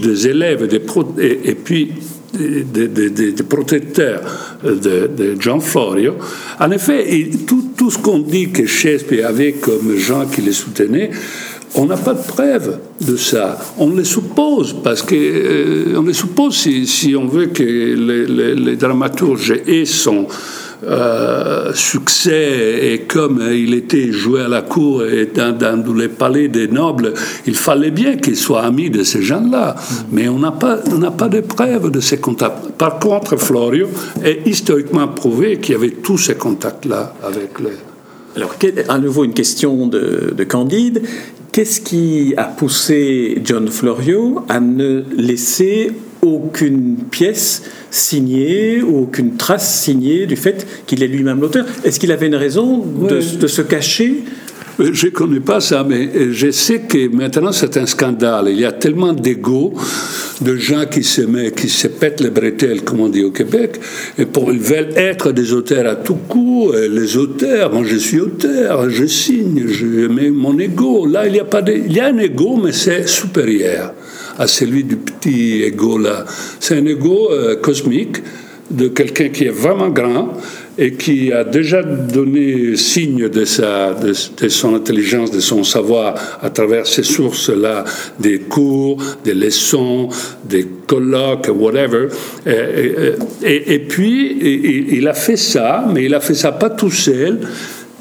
des 0.00 0.28
élèves, 0.28 0.66
des 0.66 0.80
et, 1.20 1.50
et 1.50 1.54
puis 1.54 1.92
des, 2.34 3.42
protecteurs 3.48 4.20
de, 4.62 4.72
de, 5.06 5.36
John 5.38 5.60
Florio. 5.60 6.14
En 6.60 6.70
effet, 6.70 7.30
tout, 7.46 7.90
ce 7.90 7.98
qu'on 7.98 8.18
dit 8.18 8.50
que 8.50 8.66
Shakespeare 8.66 9.26
avait 9.28 9.52
comme 9.52 9.96
gens 9.96 10.26
qui 10.26 10.40
les 10.40 10.52
soutenaient, 10.52 11.10
on 11.76 11.86
n'a 11.86 11.96
pas 11.96 12.14
de 12.14 12.22
preuve 12.22 12.78
de 13.00 13.16
ça. 13.16 13.58
On 13.78 13.94
les 13.94 14.04
suppose, 14.04 14.76
parce 14.84 15.02
que 15.02 15.14
euh, 15.14 15.98
on 15.98 16.02
les 16.02 16.14
suppose 16.14 16.56
si, 16.56 17.14
on 17.16 17.26
veut 17.26 17.46
que 17.46 17.62
les 17.62 18.76
dramaturges 18.76 19.54
aient 19.66 19.84
son 19.84 20.28
euh, 20.86 21.72
succès 21.74 22.92
et 22.92 23.00
comme 23.00 23.42
il 23.52 23.74
était 23.74 24.12
joué 24.12 24.42
à 24.42 24.48
la 24.48 24.62
cour 24.62 25.04
et 25.04 25.26
dans, 25.26 25.56
dans 25.56 25.94
les 25.94 26.08
palais 26.08 26.48
des 26.48 26.68
nobles, 26.68 27.14
il 27.46 27.56
fallait 27.56 27.90
bien 27.90 28.16
qu'il 28.16 28.36
soit 28.36 28.62
ami 28.62 28.90
de 28.90 29.02
ces 29.02 29.22
gens-là. 29.22 29.74
Mais 30.12 30.28
on 30.28 30.38
n'a 30.38 30.52
pas, 30.52 30.78
pas 31.16 31.28
de 31.28 31.40
preuves 31.40 31.90
de 31.90 32.00
ces 32.00 32.18
contacts. 32.18 32.72
Par 32.78 32.98
contre, 32.98 33.36
Florio 33.36 33.88
est 34.22 34.46
historiquement 34.46 35.08
prouvé 35.08 35.58
qu'il 35.58 35.74
y 35.74 35.78
avait 35.78 35.90
tous 35.90 36.18
ces 36.18 36.34
contacts-là 36.34 37.14
avec 37.22 37.60
les... 37.60 37.70
Alors, 38.36 38.56
à 38.88 38.98
nouveau 38.98 39.24
une 39.24 39.32
question 39.32 39.86
de, 39.86 40.34
de 40.36 40.44
Candide. 40.44 41.02
Qu'est-ce 41.52 41.80
qui 41.80 42.34
a 42.36 42.44
poussé 42.44 43.40
John 43.44 43.68
Florio 43.68 44.44
à 44.48 44.58
ne 44.58 45.04
laisser 45.16 45.92
aucune 46.24 46.96
pièce 47.10 47.62
signée, 47.90 48.82
aucune 48.82 49.36
trace 49.36 49.82
signée 49.82 50.26
du 50.26 50.36
fait 50.36 50.66
qu'il 50.86 51.02
est 51.02 51.08
lui-même 51.08 51.40
l'auteur. 51.40 51.64
Est-ce 51.84 52.00
qu'il 52.00 52.12
avait 52.12 52.26
une 52.26 52.34
raison 52.34 52.78
de, 52.78 53.20
se 53.20 53.62
cacher? 53.62 54.24
Euh, 54.80 54.90
je 54.92 55.06
ne 55.06 55.10
connais 55.12 55.40
pas 55.40 55.60
ça, 55.60 55.86
mais 55.88 56.10
euh, 56.16 56.32
je 56.32 56.50
sais 56.50 56.80
que 56.80 57.08
maintenant 57.14 57.52
c'est 57.52 57.76
un 57.76 57.86
scandale. 57.86 58.48
Il 58.48 58.58
y 58.58 58.64
a 58.64 58.72
tellement 58.72 59.12
d'ego, 59.12 59.72
de 60.40 60.56
gens 60.56 60.84
qui 60.90 61.04
se, 61.04 61.22
mettent, 61.22 61.54
qui 61.54 61.68
se 61.68 61.86
pètent 61.86 62.20
les 62.20 62.30
bretelles, 62.30 62.82
comme 62.82 63.00
on 63.00 63.08
dit 63.08 63.22
au 63.22 63.30
Québec, 63.30 63.78
et 64.18 64.26
pour, 64.26 64.52
ils 64.52 64.58
veulent 64.58 64.92
être 64.96 65.30
des 65.30 65.52
auteurs 65.52 65.86
à 65.86 65.94
tout 65.94 66.18
coup. 66.28 66.72
Les 66.72 67.16
auteurs, 67.16 67.72
moi 67.72 67.84
je 67.84 67.96
suis 67.96 68.18
auteur, 68.18 68.90
je 68.90 69.04
signe, 69.04 69.66
je 69.68 70.08
mets 70.08 70.30
mon 70.30 70.58
ego. 70.58 71.06
Là, 71.06 71.28
il 71.28 71.36
y 71.36 71.40
a, 71.40 71.44
pas 71.44 71.62
de, 71.62 71.72
il 71.72 71.92
y 71.92 72.00
a 72.00 72.06
un 72.06 72.18
ego, 72.18 72.56
mais 72.56 72.72
c'est 72.72 73.06
supérieur 73.08 73.92
à 74.38 74.46
celui 74.46 74.84
du 74.84 74.96
petit 74.96 75.62
ego 75.62 75.98
là. 75.98 76.24
C'est 76.60 76.76
un 76.76 76.86
ego 76.86 77.30
euh, 77.30 77.56
cosmique 77.56 78.18
de 78.70 78.88
quelqu'un 78.88 79.28
qui 79.28 79.44
est 79.44 79.50
vraiment 79.50 79.90
grand 79.90 80.32
et 80.76 80.94
qui 80.94 81.32
a 81.32 81.44
déjà 81.44 81.82
donné 81.82 82.76
signe 82.76 83.28
de, 83.28 83.44
sa, 83.44 83.94
de, 83.94 84.12
son 84.48 84.74
intelligence, 84.74 85.30
de 85.30 85.38
son 85.38 85.62
savoir 85.62 86.14
à 86.42 86.50
travers 86.50 86.86
ces 86.86 87.04
sources-là, 87.04 87.84
des 88.18 88.40
cours, 88.40 89.00
des 89.24 89.34
leçons, 89.34 90.08
des 90.44 90.66
colloques, 90.86 91.48
whatever. 91.54 92.08
Et, 92.46 93.74
et 93.74 93.78
puis, 93.78 94.96
il 94.96 95.06
a 95.06 95.14
fait 95.14 95.36
ça, 95.36 95.84
mais 95.92 96.04
il 96.06 96.14
a 96.14 96.20
fait 96.20 96.34
ça 96.34 96.50
pas 96.50 96.70
tout 96.70 96.90
seul 96.90 97.40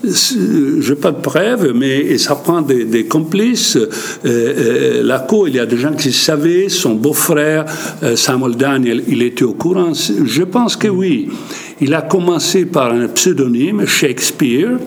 je 0.04 0.94
pas 0.94 1.12
de 1.12 1.22
preuves, 1.22 1.74
mais 1.74 2.18
ça 2.18 2.36
prend 2.36 2.62
des, 2.62 3.06
complices. 3.06 3.78
Euh, 3.78 3.90
euh, 4.26 5.04
la 5.04 5.20
cour, 5.20 5.48
il 5.48 5.56
y 5.56 5.60
a 5.60 5.66
des 5.66 5.78
gens 5.78 5.94
qui 5.94 6.12
savaient, 6.12 6.70
son 6.70 6.96
beau-frère, 6.96 7.66
euh, 8.04 8.16
Samuel 8.16 8.56
Daniel, 8.56 9.04
il 9.08 9.22
était 9.22 9.44
au 9.44 9.54
courant. 9.54 9.94
Je 9.94 10.44
pense 10.44 10.76
que 10.76 10.88
oui. 10.88 11.30
Il 11.80 11.94
a 11.94 12.02
commencé 12.02 12.66
par 12.66 12.92
un 12.92 13.08
pseudonyme, 13.08 13.86
Shakespeare. 13.86 14.78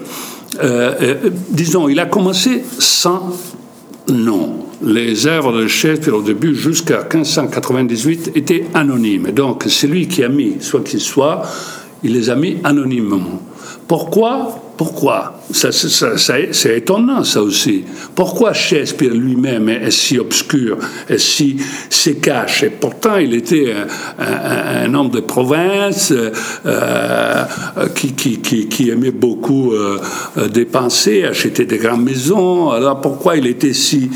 disons, 1.51 1.89
il 1.89 2.01
a 2.01 2.07
commencé 2.07 2.63
sans 2.79 3.33
nom. 4.09 4.67
Les 4.83 5.27
œuvres 5.27 5.53
de 5.53 5.67
Shakespeare 5.67 6.15
au 6.15 6.23
début, 6.23 6.55
jusqu'à 6.55 7.01
1598, 7.01 8.33
étaient 8.35 8.67
anonymes. 8.75 9.33
Donc, 9.33 9.65
c'est 9.69 9.87
lui 9.87 10.07
qui 10.07 10.23
a 10.23 10.29
mis, 10.29 10.57
soit 10.61 10.83
qu'il 10.83 11.01
soit, 11.01 11.43
il 12.03 12.13
les 12.13 12.31
a 12.31 12.37
mis 12.37 12.59
anonymement. 12.63 13.41
Pourquoi? 13.89 14.66
Pourquoi? 14.77 15.41
C'est 15.51 16.77
étonnant, 16.77 17.25
ça 17.25 17.41
aussi. 17.41 17.85
Pourquoi 18.15 18.53
Shakespeare 18.53 19.15
lui-même 19.15 19.69
est, 19.69 19.91
si 19.91 20.19
obscur, 20.19 20.79
est 21.09 21.19
si 21.19 21.57
se 21.89 22.11
cache? 22.11 22.65
Et 22.65 22.71
pourtant, 22.71 23.17
il 23.17 23.35
était 23.35 23.73
un, 24.19 24.93
homme 24.93 25.11
de 25.11 25.21
province 25.21 26.13
euh, 26.67 27.45
qui, 27.95 28.13
qui, 28.13 28.91
aimait 28.91 29.11
beaucoup 29.11 29.73
euh, 29.73 29.99
dépenser, 30.53 31.25
acheter 31.25 31.65
des 31.65 31.79
grandes 31.79 32.05
maisons. 32.05 32.71
Alors 32.71 33.01
pourquoi 33.01 33.37
il 33.37 33.47
était 33.47 33.73
si, 33.73 34.11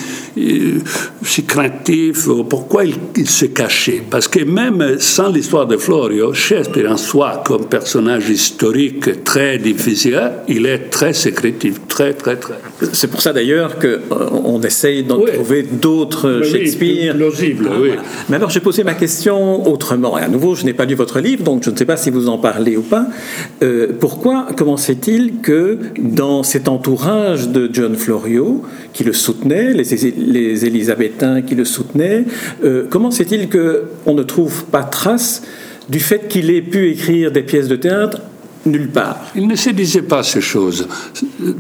si 1.23 1.45
craintif? 1.45 2.29
Pourquoi 2.49 2.85
il, 2.85 2.97
il 3.17 3.29
se 3.29 3.47
cachait? 3.47 4.03
Parce 4.11 4.29
que 4.29 4.45
même 4.45 4.99
sans 4.99 5.31
l'histoire 5.31 5.67
de 5.67 5.77
Florio, 5.77 6.35
Shakespeare 6.35 6.91
en 6.91 6.97
soi, 6.97 7.43
comme 7.47 7.67
personnage 7.67 8.29
historique 8.29 9.25
très 9.25 9.59
difficile, 9.59 10.21
il 10.51 10.67
est 10.67 10.91
très 10.91 11.13
sécrétif, 11.13 11.87
très, 11.87 12.13
très, 12.13 12.37
très. 12.37 12.55
C'est 12.93 13.09
pour 13.09 13.23
ça 13.23 13.33
d'ailleurs 13.33 13.79
qu'on 13.79 14.59
euh, 14.59 14.67
essaye 14.67 15.05
d'en 15.05 15.25
trouver 15.25 15.63
d'autres 15.63 16.43
Shakespeare. 16.43 17.15
Plausible, 17.15 17.71
oui. 17.81 17.91
Mais 18.29 18.37
alors 18.37 18.51
j'ai 18.51 18.61
posé 18.61 18.83
ma 18.83 18.95
question 18.95 19.71
autrement. 19.71 20.19
Et 20.19 20.23
à 20.23 20.29
nouveau, 20.29 20.57
je 20.57 20.65
n'ai 20.65 20.73
pas 20.73 20.87
lu 20.87 20.95
votre 20.95 21.21
livre, 21.21 21.45
donc 21.45 21.63
je 21.65 21.71
ne 21.71 21.77
sais 21.77 21.85
pas 21.85 21.97
si 21.97 22.11
vous 22.11 22.29
en 22.29 22.37
parlez 22.37 22.77
ou 22.77 22.83
pas. 22.83 23.07
Euh, 23.63 23.93
pourquoi, 23.99 24.49
comment 24.57 24.77
c'est-il 24.77 25.41
que 25.41 25.79
dans 25.99 26.43
cet 26.43 26.67
entourage 26.69 27.49
de 27.49 27.71
John 27.73 27.95
Florio, 27.95 28.63
qui 28.93 29.05
le 29.05 29.13
soutenait, 29.13 29.73
les, 29.73 29.85
les 30.17 30.67
Élisabétains 30.67 31.43
qui 31.43 31.55
le 31.55 31.65
soutenaient, 31.65 32.25
euh, 32.65 32.87
comment 32.91 33.13
c'est-il 33.13 33.49
qu'on 33.49 34.15
ne 34.15 34.23
trouve 34.25 34.65
pas 34.65 34.83
trace 34.83 35.43
du 35.89 36.01
fait 36.01 36.29
qu'il 36.29 36.51
ait 36.51 36.63
pu 36.63 36.91
écrire 36.91 37.31
des 37.31 37.43
pièces 37.43 37.69
de 37.69 37.77
théâtre 37.77 38.21
nulle 38.67 38.89
part. 38.89 39.19
Il 39.35 39.47
ne 39.47 39.57
se 39.57 39.71
disait 39.71 40.03
pas 40.03 40.23
ces 40.23 40.41
choses. 40.41 40.87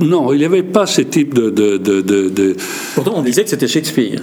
Non, 0.00 0.32
il 0.32 0.38
n'y 0.38 0.44
avait 0.44 0.62
pas 0.62 0.86
ce 0.86 1.02
type 1.02 1.34
de, 1.34 1.50
de, 1.50 2.56
Pourtant, 2.94 3.14
on 3.16 3.22
disait 3.22 3.44
que 3.44 3.50
c'était 3.50 3.68
Shakespeare. 3.68 4.20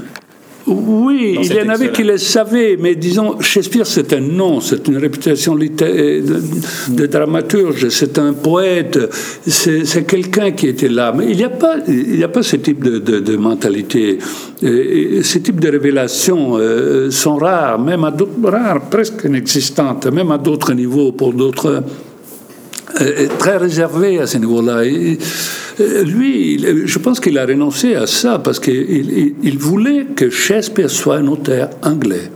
Oui, 0.67 1.37
il 1.41 1.53
y 1.53 1.61
en 1.61 1.69
avait 1.69 1.93
qui 1.93 2.03
le 2.03 2.17
savaient, 2.17 2.77
mais 2.77 2.95
disons, 2.95 3.39
Shakespeare, 3.39 3.87
c'est 3.87 4.11
un 4.11 4.19
nom, 4.19 4.59
c'est 4.59 4.85
une 4.89 4.97
réputation 4.97 5.55
de, 5.55 7.05
dramaturge, 7.05 7.87
c'est 7.87 8.19
un 8.19 8.33
poète, 8.33 8.99
c'est 9.45 10.05
quelqu'un 10.05 10.51
qui 10.51 10.67
était 10.67 10.89
là. 10.89 11.13
Mais 11.15 11.27
il 11.29 11.37
n'y 11.37 11.45
a, 11.45 11.49
pas, 11.49 11.77
il 11.87 12.21
a 12.21 12.27
pas 12.27 12.43
ce 12.43 12.57
type 12.57 12.83
de, 12.83 13.37
mentalité. 13.37 14.17
Et, 14.61 15.23
ce 15.23 15.37
type 15.37 15.61
de 15.61 15.69
révélations 15.69 16.57
euh, 16.57 17.11
sont 17.11 17.37
rares, 17.37 17.79
même 17.79 18.03
à 18.03 18.13
rares, 18.43 18.89
presque 18.89 19.23
inexistantes, 19.23 20.07
même 20.07 20.31
à 20.31 20.37
d'autres 20.37 20.73
niveaux, 20.73 21.13
pour 21.13 21.31
d'autres 21.31 21.81
très 23.39 23.57
réservé 23.57 24.19
à 24.19 24.27
ce 24.27 24.38
niveau-là. 24.38 24.83
Lui, 24.83 26.63
je 26.86 26.99
pense 26.99 27.19
qu'il 27.19 27.38
a 27.38 27.45
renoncé 27.45 27.95
à 27.95 28.07
ça 28.07 28.39
parce 28.39 28.60
qu'il 28.60 29.57
voulait 29.57 30.05
que 30.15 30.29
Shakespeare 30.29 30.89
soit 30.89 31.17
un 31.17 31.27
auteur 31.27 31.69
anglais. 31.83 32.31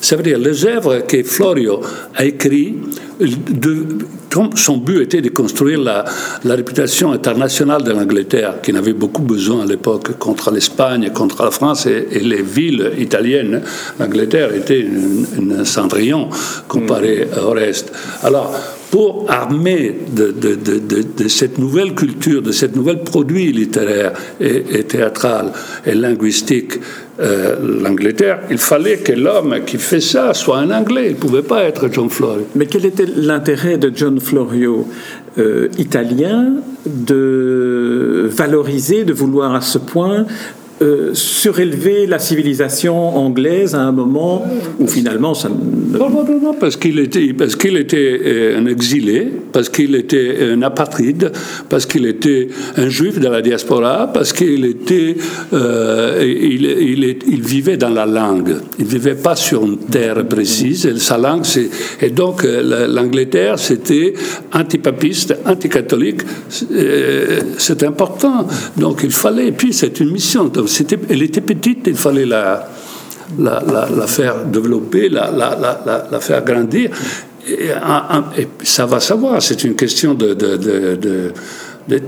Ça 0.00 0.16
veut 0.16 0.22
dire 0.22 0.38
les 0.38 0.66
œuvres 0.66 1.06
que 1.06 1.22
Florio 1.22 1.80
a 2.14 2.24
écrites, 2.24 2.76
son 4.54 4.76
but 4.78 5.02
était 5.02 5.20
de 5.20 5.28
construire 5.28 5.80
la, 5.80 6.04
réputation 6.44 7.12
internationale 7.12 7.82
de 7.82 7.92
l'Angleterre, 7.92 8.60
qui 8.62 8.72
n'avait 8.72 8.92
beaucoup 8.92 9.22
besoin 9.22 9.62
à 9.62 9.66
l'époque 9.66 10.18
contre 10.18 10.50
l'Espagne, 10.50 11.10
contre 11.12 11.42
la 11.42 11.50
France 11.50 11.86
et, 11.86 12.20
les 12.20 12.42
villes 12.42 12.92
italiennes. 12.98 13.62
L'Angleterre 13.98 14.54
était 14.54 14.86
un 15.60 15.64
cendrillon 15.64 16.28
comparé 16.68 17.28
au 17.42 17.50
reste. 17.50 17.92
Alors, 18.22 18.54
pour 18.90 19.26
armer 19.28 19.98
de, 20.12 21.28
cette 21.28 21.58
nouvelle 21.58 21.94
culture, 21.94 22.42
de 22.42 22.52
cette 22.52 22.74
nouvelle 22.74 23.02
produit 23.02 23.52
littéraire 23.52 24.12
et, 24.40 24.84
théâtral 24.84 25.52
et 25.86 25.94
linguistique, 25.94 26.74
euh, 27.20 27.56
l'Angleterre, 27.82 28.40
il 28.50 28.58
fallait 28.58 28.98
que 28.98 29.12
l'homme 29.12 29.60
qui 29.66 29.76
fait 29.76 30.00
ça 30.00 30.32
soit 30.34 30.58
un 30.58 30.70
Anglais. 30.70 31.06
Il 31.06 31.12
ne 31.12 31.16
pouvait 31.16 31.42
pas 31.42 31.64
être 31.64 31.88
John 31.92 32.08
Florio. 32.08 32.46
Mais 32.54 32.66
quel 32.66 32.86
était 32.86 33.06
l'intérêt 33.06 33.76
de 33.76 33.92
John 33.94 34.18
Florio, 34.20 34.86
euh, 35.38 35.68
italien, 35.78 36.54
de 36.86 38.28
valoriser, 38.30 39.04
de 39.04 39.12
vouloir 39.12 39.54
à 39.54 39.60
ce 39.60 39.78
point 39.78 40.26
euh, 40.82 41.10
surélever 41.12 42.06
la 42.06 42.18
civilisation 42.18 43.14
anglaise 43.14 43.74
à 43.74 43.80
un 43.82 43.92
moment 43.92 44.46
où 44.78 44.86
finalement 44.86 45.34
ça 45.34 45.50
Non, 45.50 46.08
non, 46.08 46.24
non, 46.42 46.54
parce 46.54 46.78
qu'il 46.78 46.98
était, 46.98 47.34
parce 47.34 47.54
qu'il 47.54 47.76
était 47.76 48.18
euh, 48.24 48.58
un 48.58 48.64
exilé, 48.64 49.30
parce 49.52 49.68
qu'il 49.68 49.94
était 49.94 50.38
un 50.40 50.62
apatride, 50.62 51.32
parce 51.68 51.84
qu'il 51.84 52.06
était 52.06 52.48
un 52.78 52.88
juif 52.88 53.20
de 53.20 53.28
la 53.28 53.42
diaspora, 53.42 54.10
parce 54.10 54.32
qu'il 54.32 54.64
était, 54.64 55.16
euh, 55.52 56.18
il, 56.22 56.64
il, 56.64 57.18
il, 57.28 57.42
vivait 57.42 57.76
dans 57.76 57.90
la 57.90 58.06
langue. 58.06 58.56
Il 58.78 58.86
vivait 58.86 59.16
pas 59.16 59.36
sur 59.36 59.62
une 59.66 59.76
terre 59.76 60.26
précise. 60.26 60.86
Et 60.86 60.98
sa 60.98 61.18
langue, 61.18 61.44
c'est, 61.44 61.68
et 62.00 62.08
donc 62.08 62.42
l'Angleterre, 62.42 63.58
c'était 63.58 64.14
antipapiste, 64.54 65.36
anticatholique. 65.44 66.22
C'est 67.58 67.82
important. 67.82 68.46
Donc 68.78 69.02
il 69.04 69.12
fallait. 69.12 69.48
Et 69.48 69.52
puis 69.52 69.74
c'est 69.74 70.00
une 70.00 70.10
mission. 70.10 70.50
Elle 71.08 71.22
était 71.22 71.40
petite, 71.40 71.86
il 71.86 71.94
fallait 71.94 72.26
la, 72.26 72.68
faire 74.06 74.44
développer, 74.44 75.08
la, 75.08 76.20
faire 76.20 76.44
grandir. 76.44 76.90
Et, 77.48 77.70
ça 78.62 78.86
va 78.86 79.00
savoir, 79.00 79.42
c'est 79.42 79.64
une 79.64 79.74
question 79.74 80.14
de, 80.14 80.34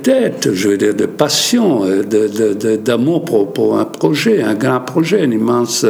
tête, 0.02 0.50
je 0.52 0.68
veux 0.68 0.76
dire, 0.76 0.94
de 0.94 1.06
passion, 1.06 1.84
d'amour 2.84 3.24
pour, 3.24 3.52
pour, 3.52 3.78
un 3.78 3.84
projet, 3.84 4.42
un 4.42 4.54
grand 4.54 4.80
projet, 4.80 5.22
un 5.22 5.30
immense 5.30 5.86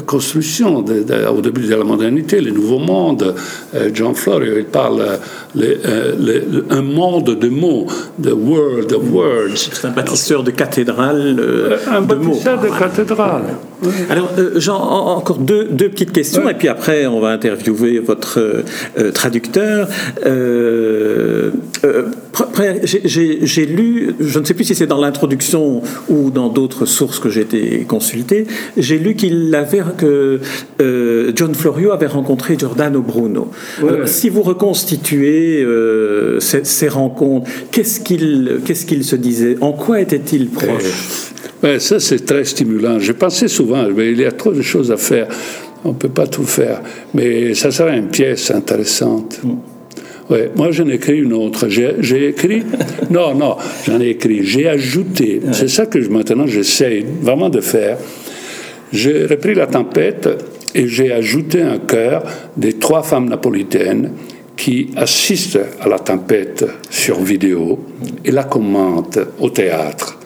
construction 0.00 0.78
au 0.78 1.40
début 1.40 1.62
de 1.62 1.74
la 1.74 1.84
modernité, 1.84 2.40
le 2.40 2.50
nouveau 2.50 2.78
monde. 2.78 3.34
Euh, 3.74 3.90
John 3.92 4.14
Florio, 4.14 4.54
il 4.58 4.64
parle 4.64 5.18
euh, 5.56 6.62
un 6.70 6.82
monde 6.82 7.38
de 7.38 7.48
mots, 7.48 7.86
the 8.22 8.32
world 8.32 8.92
of 8.92 9.10
words. 9.10 9.56
C'est 9.56 9.86
un 9.86 9.90
bâtisseur 9.90 10.42
de 10.42 10.50
cathédrale 10.50 11.36
euh, 11.38 11.76
un 11.90 12.00
de 12.02 12.14
bâtisseur 12.14 12.60
de 12.60 12.68
cathédrale. 12.68 13.44
Alors, 14.08 14.30
Jean, 14.56 14.78
encore 14.78 15.38
deux, 15.38 15.64
deux 15.64 15.90
petites 15.90 16.12
questions, 16.12 16.48
et 16.48 16.54
puis 16.54 16.68
après, 16.68 17.06
on 17.06 17.20
va 17.20 17.28
interviewer 17.28 17.98
votre 17.98 18.64
traducteur. 19.12 19.88
j'ai 22.84 23.66
lu, 23.66 24.14
je 24.20 24.38
ne 24.38 24.44
sais 24.44 24.54
plus 24.54 24.64
si 24.64 24.74
c'est 24.74 24.86
dans 24.86 25.00
l'introduction 25.00 25.82
ou 26.08 26.30
dans 26.30 26.48
d'autres 26.48 26.86
sources 26.86 27.18
que 27.18 27.28
j'ai 27.28 27.42
été 27.42 27.84
consulté, 27.86 28.46
j'ai 28.76 28.98
lu 28.98 29.16
qu'il 29.16 29.54
avait 29.54 29.83
que 29.92 30.40
euh, 30.80 31.32
John 31.34 31.54
Florio 31.54 31.92
avait 31.92 32.06
rencontré 32.06 32.56
Giordano 32.58 33.02
Bruno. 33.02 33.50
si 34.06 34.28
vous 34.28 34.42
reconstituez 34.42 35.62
euh, 35.62 36.40
ces, 36.40 36.88
rencontres, 36.88 37.50
qu'est-ce 37.70 38.00
qu'il 38.00 38.60
qu'est-ce 38.64 38.86
qu'il 38.86 39.04
se 39.04 39.16
disait? 39.16 39.56
En 39.60 39.72
quoi 39.72 40.00
était-il 40.00 40.48
proche? 40.48 41.20
Ça, 41.78 41.98
c'est 41.98 42.26
très 42.26 42.44
stimulant. 42.44 42.98
J'ai 42.98 43.14
pensé 43.14 43.48
souvent, 43.48 43.86
mais 43.88 44.12
il 44.12 44.20
y 44.20 44.26
a 44.26 44.32
trop 44.32 44.52
de 44.52 44.60
choses 44.60 44.92
à 44.92 44.98
faire. 44.98 45.28
On 45.84 45.90
ne 45.90 45.94
peut 45.94 46.10
pas 46.10 46.26
tout 46.26 46.44
faire. 46.44 46.82
Mais 47.14 47.54
ça 47.54 47.70
serait 47.70 47.96
une 47.96 48.08
pièce 48.08 48.50
intéressante. 48.50 49.40
Mm. 49.42 49.54
Ouais, 50.30 50.50
moi 50.56 50.70
j'en 50.70 50.88
ai 50.88 50.94
écrit 50.94 51.18
une 51.18 51.34
autre. 51.34 51.68
J'ai 51.68 52.28
écrit. 52.28 52.62
Non, 53.10 53.34
non, 53.34 53.56
j'en 53.86 54.00
ai 54.00 54.10
écrit. 54.10 54.44
J'ai 54.44 54.68
ajouté. 54.68 55.40
C'est 55.52 55.68
ça 55.68 55.86
que 55.86 55.98
maintenant 56.08 56.46
j'essaie 56.46 57.04
vraiment 57.20 57.50
de 57.50 57.60
faire. 57.60 57.98
J'ai 58.94 59.26
repris 59.26 59.54
la 59.54 59.66
tempête 59.66 60.28
et 60.72 60.86
j'ai 60.86 61.12
ajouté 61.12 61.60
un 61.60 61.78
chœur 61.78 62.22
des 62.56 62.74
trois 62.74 63.02
femmes 63.02 63.28
napolitaines 63.28 64.12
qui 64.56 64.90
assistent 64.94 65.58
à 65.80 65.88
la 65.88 65.98
tempête 65.98 66.64
sur 66.90 67.20
vidéo 67.20 67.80
et 68.24 68.30
la 68.30 68.44
commentent 68.44 69.18
au 69.40 69.50
théâtre. 69.50 70.16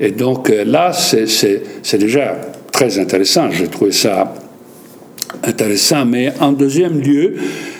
Et 0.00 0.10
donc 0.10 0.50
euh, 0.50 0.64
là, 0.64 0.92
c'est 0.92 1.96
déjà 1.96 2.36
très 2.72 2.98
intéressant. 2.98 3.52
J'ai 3.52 3.68
trouvé 3.68 3.92
ça 3.92 4.34
intéressant. 5.44 6.04
Mais 6.04 6.32
en 6.40 6.50
deuxième 6.50 7.00
lieu, 7.00 7.36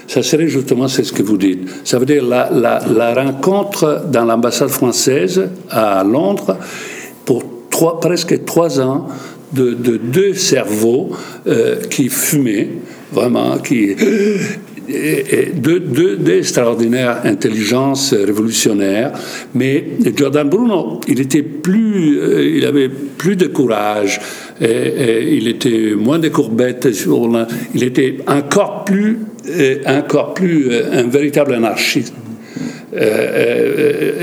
ça 0.06 0.22
serait 0.22 0.46
justement 0.46 0.86
ce 0.86 1.02
que 1.12 1.22
vous 1.24 1.36
dites. 1.36 1.68
Ça 1.82 1.98
veut 1.98 2.06
dire 2.06 2.24
la, 2.24 2.48
la, 2.52 3.12
rencontre 3.12 4.04
dans 4.08 4.24
l'ambassade 4.24 4.68
française 4.68 5.48
à 5.68 6.04
Londres 6.04 6.56
pour 7.24 7.42
trois, 7.70 7.98
presque 7.98 8.44
trois 8.44 8.80
ans 8.80 9.08
de, 9.52 9.96
deux 9.96 10.34
cerveaux 10.34 11.10
euh, 11.46 11.76
qui 11.90 12.08
fumaient, 12.08 12.68
vraiment, 13.12 13.58
qui 13.58 13.94
deux, 15.54 16.42
intelligences 17.24 18.14
révolutionnaires, 18.14 19.12
mais 19.54 19.84
Jordan 20.16 20.48
Bruno, 20.48 21.00
il 21.08 21.20
était 21.20 21.42
plus, 21.42 22.18
euh, 22.18 22.56
il 22.56 22.64
avait 22.64 22.88
plus 22.88 23.36
de 23.36 23.46
courage, 23.46 24.20
il 24.60 25.46
était 25.48 25.94
moins 25.94 26.18
de 26.18 26.28
courbettes, 26.28 26.88
il 27.74 27.82
était 27.82 28.18
encore 28.26 28.84
plus, 28.84 29.18
euh, 29.48 29.76
encore 29.86 30.34
plus 30.34 30.68
un 30.92 31.04
véritable 31.04 31.54
anarchiste. 31.54 32.14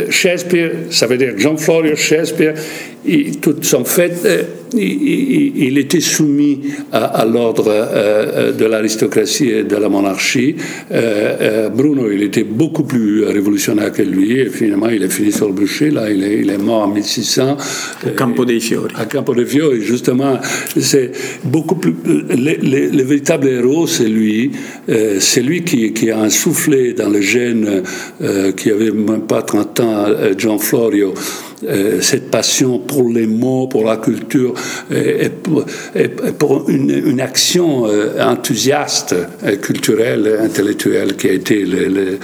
Shakespeare, 0.10 0.72
ça 0.90 1.06
veut 1.06 1.18
dire 1.18 1.34
Jean 1.38 1.56
Florio 1.56 1.96
Shakespeare, 1.96 2.56
tout 3.42 3.56
son 3.62 3.86
fait, 3.86 4.14
euh, 4.26 4.44
il, 4.74 5.78
était 5.78 6.00
soumis 6.00 6.62
à, 6.92 7.26
l'ordre 7.26 7.68
euh, 7.68 8.26
euh, 8.36 8.52
de 8.52 8.66
l'aristocratie 8.66 9.50
et 9.50 9.64
de 9.64 9.76
la 9.76 9.90
monarchie. 9.90 10.56
Bruno, 11.76 12.12
il 12.12 12.24
était 12.24 12.44
beaucoup 12.44 12.84
plus 12.84 13.24
révolutionnaire 13.24 13.92
que 13.92 14.02
lui, 14.02 14.40
et 14.40 14.50
finalement, 14.50 14.90
il 14.90 15.04
est 15.04 15.10
fini 15.10 15.32
sur 15.32 15.48
le 15.48 15.54
bûcher. 15.54 15.92
Là, 15.92 16.10
il 16.10 16.24
est, 16.24 16.40
il 16.40 16.50
est 16.50 16.58
mort 16.58 16.84
en 16.84 16.88
1600. 16.88 17.58
À 18.06 18.10
Campo 18.12 18.46
dei 18.46 18.60
Fiori. 18.60 18.94
À 18.98 19.06
Campo 19.06 19.34
dei 19.34 19.46
Fiori, 19.46 19.82
justement. 19.82 20.40
C'est 20.78 21.12
beaucoup 21.44 21.76
plus. 21.76 21.96
Le, 22.06 23.04
véritable 23.04 23.48
héros, 23.48 23.88
c'est 23.88 24.08
lui. 24.08 24.52
c'est 25.20 25.42
lui 25.42 25.64
qui, 25.64 25.94
qui, 25.94 26.12
a 26.12 26.20
insoufflé 26.20 26.94
dans 26.94 27.10
le 27.10 27.22
gène 27.22 27.84
qui 28.56 28.72
avait 28.72 28.92
même 28.92 29.22
pas 29.28 29.42
30 29.42 29.80
ans, 29.80 30.06
John 30.38 30.60
Florio. 30.60 31.14
Euh, 31.68 32.02
cette 32.02 32.30
passion 32.30 32.80
pour 32.80 33.10
les 33.10 33.28
mots, 33.28 33.68
pour 33.68 33.86
la 33.86 33.98
culture, 33.98 34.54
et, 34.92 35.30
pour, 35.30 36.70
une, 36.70 37.20
action 37.20 37.88
euh, 37.88 38.22
enthousiaste, 38.22 39.16
euh, 39.44 39.56
culturelle, 39.56 40.40
intellectuelle 40.42 41.16
qui 41.16 41.28
a 41.28 41.32
été 41.32 41.66
le, 41.66 42.20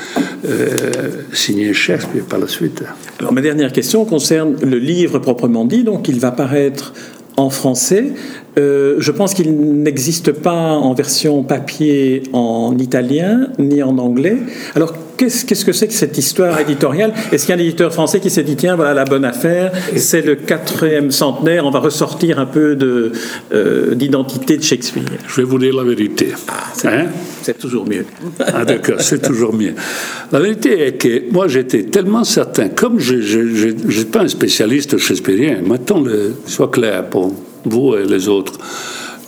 signé 1.34 1.74
Shakespeare 1.74 2.24
par 2.24 2.40
la 2.40 2.48
suite. 2.48 2.84
Alors, 3.20 3.34
ma 3.34 3.42
dernière 3.42 3.72
question 3.72 4.06
concerne 4.06 4.56
le 4.62 4.78
livre 4.78 5.20
proprement 5.20 5.66
dit. 5.66 5.84
Donc, 5.84 6.08
il 6.08 6.20
va 6.20 6.32
paraître 6.32 6.94
en 7.38 7.50
français. 7.50 8.12
Euh, 8.58 8.96
je 9.00 9.12
pense 9.12 9.34
qu'il 9.34 9.54
n'existe 9.54 10.34
pas 10.34 10.74
en 10.74 10.94
version 10.94 11.44
papier 11.44 12.24
en 12.34 12.76
italien 12.78 13.48
ni 13.60 13.82
en 13.82 13.98
anglais. 13.98 14.38
Alors, 14.76 14.94
qu'est-ce, 15.16 15.46
que 15.66 15.72
c'est 15.72 15.88
que 15.88 15.94
cette 15.94 16.18
histoire 16.18 16.60
éditoriale? 16.60 17.14
Est-ce 17.32 17.46
qu'il 17.46 17.56
y 17.56 17.58
a 17.58 17.62
un 17.62 17.66
éditeur 17.66 17.94
français 17.94 18.20
qui 18.20 18.30
s'est 18.30 18.44
dit 18.44 18.56
tiens, 18.58 18.76
voilà 18.76 18.94
la 18.94 19.06
bonne 19.06 19.24
affaire, 19.24 19.72
c'est 19.96 20.22
le 20.22 20.36
quatrième 20.36 21.12
centenaire, 21.12 21.66
on 21.66 21.72
va 21.72 21.80
ressortir 21.80 22.40
un 22.40 22.46
peu 22.46 22.76
de, 22.76 23.14
euh, 23.54 23.96
d'identité 23.96 24.58
de 24.58 24.64
Shakespeare? 24.64 25.04
Je 25.28 25.36
vais 25.38 25.44
vous 25.44 25.58
dire 25.60 25.76
la 25.76 25.84
vérité. 25.84 26.30
Ah, 26.48 26.64
c'est, 26.74 26.88
Hein? 26.88 27.06
c'est 27.42 27.58
toujours 27.58 27.88
mieux. 27.88 28.06
Ah 28.46 28.66
d'accord, 28.66 29.00
c'est 29.00 29.22
toujours 29.22 29.54
mieux. 29.54 29.76
La 30.32 30.40
vérité 30.40 30.88
est 30.88 30.94
que 30.94 31.32
moi 31.32 31.48
j'étais 31.48 31.84
tellement 31.84 32.26
certain, 32.26 32.68
comme 32.68 33.00
je 33.00 33.16
ne 33.16 33.92
suis 33.92 34.06
pas 34.06 34.22
un 34.22 34.28
spécialiste 34.28 34.98
shakespearien, 34.98 35.60
maintenant 35.66 36.02
le 36.02 36.34
soit 36.48 36.70
clair 36.70 37.06
pour 37.06 37.34
vous 37.66 37.96
et 37.96 38.06
les 38.06 38.28
autres. 38.28 38.54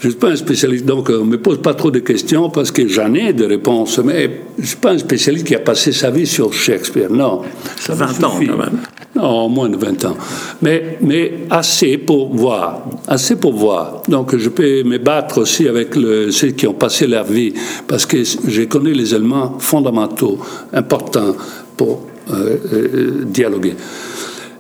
Je 0.03 0.09
ne 0.09 0.11
suis 0.11 0.19
pas 0.19 0.31
un 0.31 0.35
spécialiste, 0.35 0.85
donc 0.85 1.09
on 1.09 1.23
ne 1.23 1.31
me 1.31 1.37
pose 1.37 1.61
pas 1.61 1.73
trop 1.73 1.89
de 1.89 1.99
questions 1.99 2.49
parce 2.49 2.71
que 2.71 2.85
j'en 2.89 3.13
ai 3.13 3.31
des 3.31 3.45
réponses, 3.45 3.99
mais 3.99 4.41
je 4.57 4.61
ne 4.61 4.67
suis 4.67 4.75
pas 4.75 4.91
un 4.91 4.97
spécialiste 4.97 5.47
qui 5.47 5.55
a 5.55 5.59
passé 5.59 5.93
sa 5.93 6.11
vie 6.11 6.27
sur 6.27 6.51
Shakespeare, 6.51 7.09
non. 7.09 7.43
Ça 7.77 7.93
me 7.93 7.99
20 7.99 8.23
ans 8.25 8.33
quand 8.45 8.57
même. 8.57 8.79
Non, 9.15 9.47
moins 9.47 9.69
de 9.69 9.77
20 9.77 10.03
ans. 10.03 10.17
Mais, 10.61 10.97
mais 10.99 11.31
assez 11.49 11.97
pour 11.97 12.35
voir. 12.35 12.83
Assez 13.07 13.37
pour 13.37 13.53
voir. 13.53 14.01
Donc 14.09 14.35
je 14.35 14.49
peux 14.49 14.83
me 14.83 14.97
battre 14.97 15.39
aussi 15.39 15.69
avec 15.69 15.95
le, 15.95 16.31
ceux 16.31 16.49
qui 16.49 16.67
ont 16.67 16.73
passé 16.73 17.07
leur 17.07 17.23
vie, 17.23 17.53
parce 17.87 18.05
que 18.05 18.17
je 18.23 18.63
connais 18.63 18.93
les 18.93 19.15
éléments 19.15 19.57
fondamentaux, 19.57 20.37
importants 20.73 21.33
pour 21.77 22.01
euh, 22.29 22.57
euh, 22.73 23.23
dialoguer. 23.25 23.75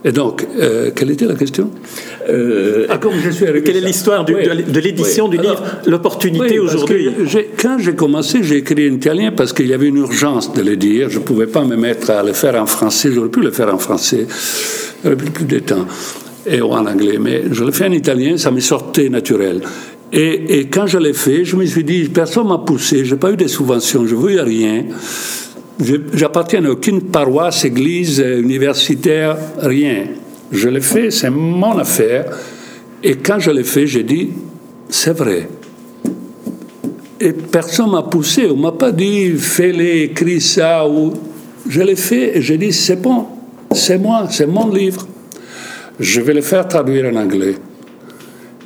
Et 0.05 0.11
donc, 0.11 0.45
euh, 0.59 0.91
quelle 0.93 1.11
était 1.11 1.25
la 1.25 1.35
question? 1.35 1.71
Euh, 2.29 2.87
Ah, 2.89 2.97
comme 2.97 3.13
je 3.23 3.29
suis 3.29 3.45
arrivé 3.45 3.63
quelle 3.63 3.77
est 3.77 3.81
l'histoire 3.81 4.25
Oui. 4.27 4.35
de 4.67 4.79
l'édition 4.79 5.25
Oui. 5.29 5.37
du 5.37 5.41
livre 5.43 5.61
L'opportunité 5.85 6.59
oui, 6.59 6.59
aujourd'hui? 6.59 7.09
Quand 7.61 7.77
j'ai 7.79 7.93
commencé, 7.95 8.43
j'ai 8.43 8.57
écrit 8.57 8.89
en 8.89 8.93
italien 8.93 9.31
parce 9.31 9.53
qu'il 9.53 9.67
y 9.67 9.73
avait 9.73 9.87
une 9.87 9.97
urgence 9.97 10.53
de 10.53 10.61
le 10.61 10.75
dire. 10.75 11.09
Je 11.09 11.19
ne 11.19 11.23
pouvais 11.23 11.47
pas 11.47 11.63
me 11.63 11.77
mettre 11.77 12.09
à 12.11 12.21
le 12.21 12.33
faire 12.33 12.55
en 12.61 12.65
français. 12.65 13.11
J'aurais 13.13 13.29
pu 13.29 13.39
le 13.41 13.51
faire 13.51 13.73
en 13.73 13.77
français. 13.77 14.27
J'aurais 15.03 15.15
plus, 15.15 15.31
plus 15.31 15.45
de 15.45 15.59
temps. 15.59 15.85
Et 16.45 16.61
ou 16.61 16.71
en 16.73 16.85
anglais. 16.85 17.17
Mais 17.19 17.43
je 17.51 17.63
l'ai 17.63 17.71
fait 17.71 17.87
en 17.87 17.91
italien, 17.93 18.35
ça 18.37 18.51
me 18.51 18.59
sortait 18.59 19.07
naturel. 19.07 19.61
Et, 20.11 20.59
et 20.59 20.65
quand 20.67 20.85
je 20.85 20.97
l'ai 20.97 21.13
fait, 21.13 21.45
je 21.45 21.55
me 21.55 21.65
suis 21.65 21.83
dit, 21.85 22.09
personne 22.09 22.47
m'a 22.47 22.59
poussé, 22.59 23.05
je 23.05 23.13
n'ai 23.15 23.19
pas 23.19 23.31
eu 23.31 23.37
de 23.37 23.47
subventions, 23.47 24.05
je 24.05 24.13
ne 24.15 24.19
veux 24.19 24.41
rien. 24.41 24.83
J'appartiens 25.79 26.63
à 26.65 26.69
aucune 26.69 27.01
paroisse, 27.01 27.65
église, 27.65 28.21
euh, 28.21 28.41
universitaire, 28.41 29.37
rien. 29.59 30.05
Je 30.51 30.69
l'ai 30.69 30.81
fait, 30.81 31.09
c'est 31.09 31.31
mon 31.31 31.77
affaire. 31.79 32.25
Et 33.03 33.15
quand 33.15 33.39
je 33.39 33.51
l'ai 33.51 33.63
fait, 33.63 33.87
j'ai 33.87 34.03
dit, 34.03 34.29
c'est 34.89 35.17
vrai. 35.17 35.49
Et 37.19 37.33
personne 37.33 37.91
m'a 37.91 38.03
poussé, 38.03 38.47
on 38.51 38.57
m'a 38.57 38.71
pas 38.71 38.91
dit, 38.91 39.31
fais-le, 39.31 39.85
écris 39.85 40.41
ça. 40.41 40.87
Ou... 40.87 41.13
Je 41.67 41.81
l'ai 41.81 41.95
fait 41.95 42.37
et 42.37 42.41
j'ai 42.41 42.57
dit, 42.57 42.71
c'est 42.71 43.01
bon, 43.01 43.25
c'est 43.71 43.97
moi, 43.97 44.27
c'est 44.29 44.47
mon 44.47 44.69
livre. 44.69 45.07
Je 45.99 46.21
vais 46.21 46.33
le 46.33 46.41
faire 46.41 46.67
traduire 46.67 47.11
en 47.11 47.15
anglais. 47.15 47.55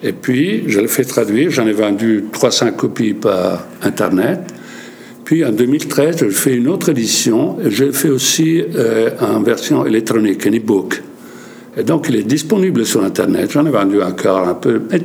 Et 0.04 0.12
puis, 0.12 0.64
je 0.68 0.80
l'ai 0.80 0.88
fait 0.88 1.06
traduire, 1.06 1.50
j'en 1.52 1.66
ai 1.66 1.72
vendu 1.72 2.26
300 2.32 2.72
copies 2.74 3.14
par 3.14 3.66
Internet. 3.82 4.54
Puis 5.28 5.44
en 5.44 5.52
2013, 5.52 6.20
je 6.22 6.30
fais 6.30 6.54
une 6.56 6.70
autre 6.70 6.88
édition, 6.88 7.58
je 7.68 7.92
fais 7.92 8.08
aussi 8.08 8.64
euh, 8.76 9.10
en 9.20 9.42
version 9.42 9.86
électronique, 9.86 10.48
en 10.48 10.52
e-book. 10.56 11.02
Et 11.76 11.84
donc 11.84 12.06
il 12.08 12.16
est 12.16 12.24
disponible 12.24 12.86
sur 12.86 13.04
Internet. 13.04 13.52
J'en 13.52 13.66
ai 13.66 13.70
vendu 13.70 14.02
encore 14.02 14.48
un 14.48 14.54
peu. 14.54 14.84
Mais 14.90 15.02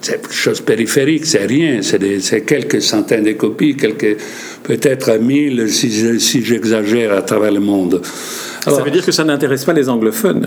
c'est 0.00 0.12
quelque 0.22 0.32
chose 0.32 0.60
de 0.60 0.64
périphérique, 0.64 1.26
c'est 1.26 1.44
rien. 1.44 1.80
C'est, 1.82 2.40
quelques 2.46 2.80
centaines 2.80 3.24
de 3.24 3.32
copies, 3.32 3.76
quelques, 3.76 4.16
peut-être 4.62 5.18
mille 5.18 5.68
si, 5.70 5.90
je- 5.92 6.16
si 6.16 6.42
j'exagère 6.42 7.12
à 7.12 7.20
travers 7.20 7.52
le 7.52 7.60
monde. 7.60 8.00
Ça 8.64 8.82
veut 8.82 8.90
dire 8.90 9.04
que 9.04 9.12
ça 9.12 9.24
n'intéresse 9.24 9.66
pas 9.66 9.74
les 9.74 9.90
anglophones. 9.90 10.46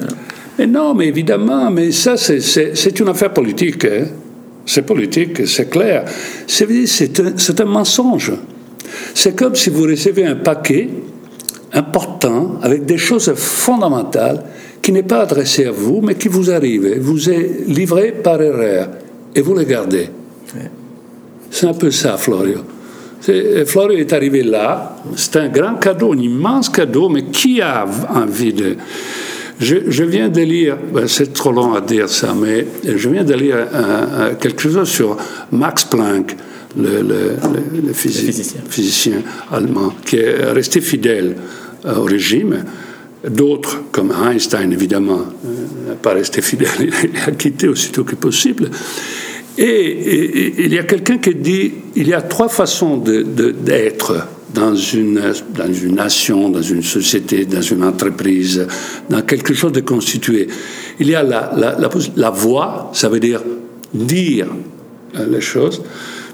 Mais 0.57 0.65
non, 0.65 0.95
mais 0.95 1.07
évidemment, 1.07 1.69
mais 1.69 1.91
ça, 1.91 2.17
c'est- 2.17 2.99
une 2.99 3.07
affaire 3.09 3.31
politique. 3.31 3.85
hein. 3.85 4.05
C'est 4.65 4.81
politique, 4.81 5.45
c'est 5.47 5.69
clair. 5.69 6.05
Un, 6.07 7.33
c'est 7.37 7.61
un 7.61 7.65
mensonge. 7.65 8.31
C'est 9.13 9.35
comme 9.35 9.55
si 9.55 9.69
vous 9.69 9.83
recevez 9.83 10.25
un 10.25 10.35
paquet 10.35 10.89
important 11.73 12.59
avec 12.61 12.85
des 12.85 12.97
choses 12.97 13.31
fondamentales 13.35 14.43
qui 14.81 14.91
n'est 14.91 15.03
pas 15.03 15.21
adressé 15.21 15.65
à 15.65 15.71
vous, 15.71 16.01
mais 16.01 16.15
qui 16.15 16.27
vous 16.27 16.49
arrive, 16.49 16.97
vous 16.99 17.29
est 17.29 17.67
livré 17.67 18.11
par 18.23 18.41
erreur, 18.41 18.89
et 19.35 19.41
vous 19.41 19.53
le 19.53 19.63
gardez. 19.63 20.09
C'est 21.51 21.67
un 21.67 21.73
peu 21.73 21.91
ça, 21.91 22.17
Florio. 22.17 22.59
C'est- 23.21 23.65
Florio 23.65 23.97
est 23.97 24.13
arrivé 24.13 24.43
là, 24.43 24.95
c'est 25.15 25.35
un 25.35 25.49
grand 25.49 25.75
cadeau, 25.75 26.13
un 26.13 26.17
immense 26.17 26.69
cadeau, 26.69 27.09
mais 27.09 27.25
qui 27.25 27.61
a 27.61 27.85
envie 28.15 28.53
de... 28.53 28.77
Je, 29.59 29.75
je 29.89 30.03
viens 30.05 30.29
de 30.29 30.39
lire, 30.39 30.77
ben, 30.93 31.05
c'est 31.05 31.33
trop 31.33 31.51
long 31.51 31.73
à 31.73 31.81
dire 31.81 32.07
ça, 32.07 32.33
mais 32.33 32.65
je 32.85 33.09
viens 33.09 33.25
de 33.25 33.33
lire 33.33 33.57
un- 33.73 34.21
un- 34.27 34.33
quelque 34.35 34.61
chose 34.61 34.87
sur 34.87 35.17
Max 35.51 35.83
Planck, 35.83 36.37
le, 36.77 37.01
le- 37.01 37.01
le- 37.01 37.87
le 37.87 37.93
physi- 37.93 38.25
physicien. 38.25 38.61
physicien 38.69 39.21
allemand, 39.51 39.93
qui 40.05 40.17
est 40.17 40.43
resté 40.51 40.81
fidèle 40.81 41.35
euh, 41.85 41.95
au 41.97 42.03
régime. 42.03 42.63
D'autres, 43.27 43.81
comme 43.91 44.13
Einstein, 44.13 44.71
évidemment, 44.71 45.19
euh, 45.45 45.89
n'a 45.89 45.95
pas 45.95 46.13
resté 46.13 46.41
fidèle, 46.41 46.69
il 47.03 47.19
a 47.27 47.31
quitté 47.31 47.67
aussitôt 47.67 48.03
que 48.03 48.15
possible. 48.15 48.69
Et, 49.57 49.63
et- 49.63 50.47
et 50.61 50.65
il 50.65 50.73
y 50.73 50.79
a 50.79 50.83
quelqu'un 50.83 51.17
qui 51.17 51.35
dit 51.35 51.71
il 51.95 52.07
y 52.07 52.13
a 52.13 52.21
trois 52.21 52.47
façons 52.47 52.95
d'être 52.97 54.27
dans, 54.53 54.73
une, 54.75 55.21
dans 55.55 55.73
une 55.73 55.95
nation, 55.95 56.49
dans 56.49 56.61
une 56.61 56.81
société, 56.81 57.45
dans 57.45 57.61
une 57.61 57.83
entreprise, 57.83 58.65
dans 59.09 59.21
quelque 59.23 59.53
chose 59.53 59.73
de 59.73 59.81
constitué. 59.81 60.47
Il 60.99 61.09
y 61.09 61.15
a 61.15 61.23
la, 61.23 61.51
la, 61.57 61.77
la, 61.77 61.89
la 62.15 62.29
voix, 62.29 62.89
ça 62.93 63.09
veut 63.09 63.19
dire 63.19 63.41
dire 63.93 64.47
euh, 65.17 65.25
les 65.29 65.41
choses. 65.41 65.81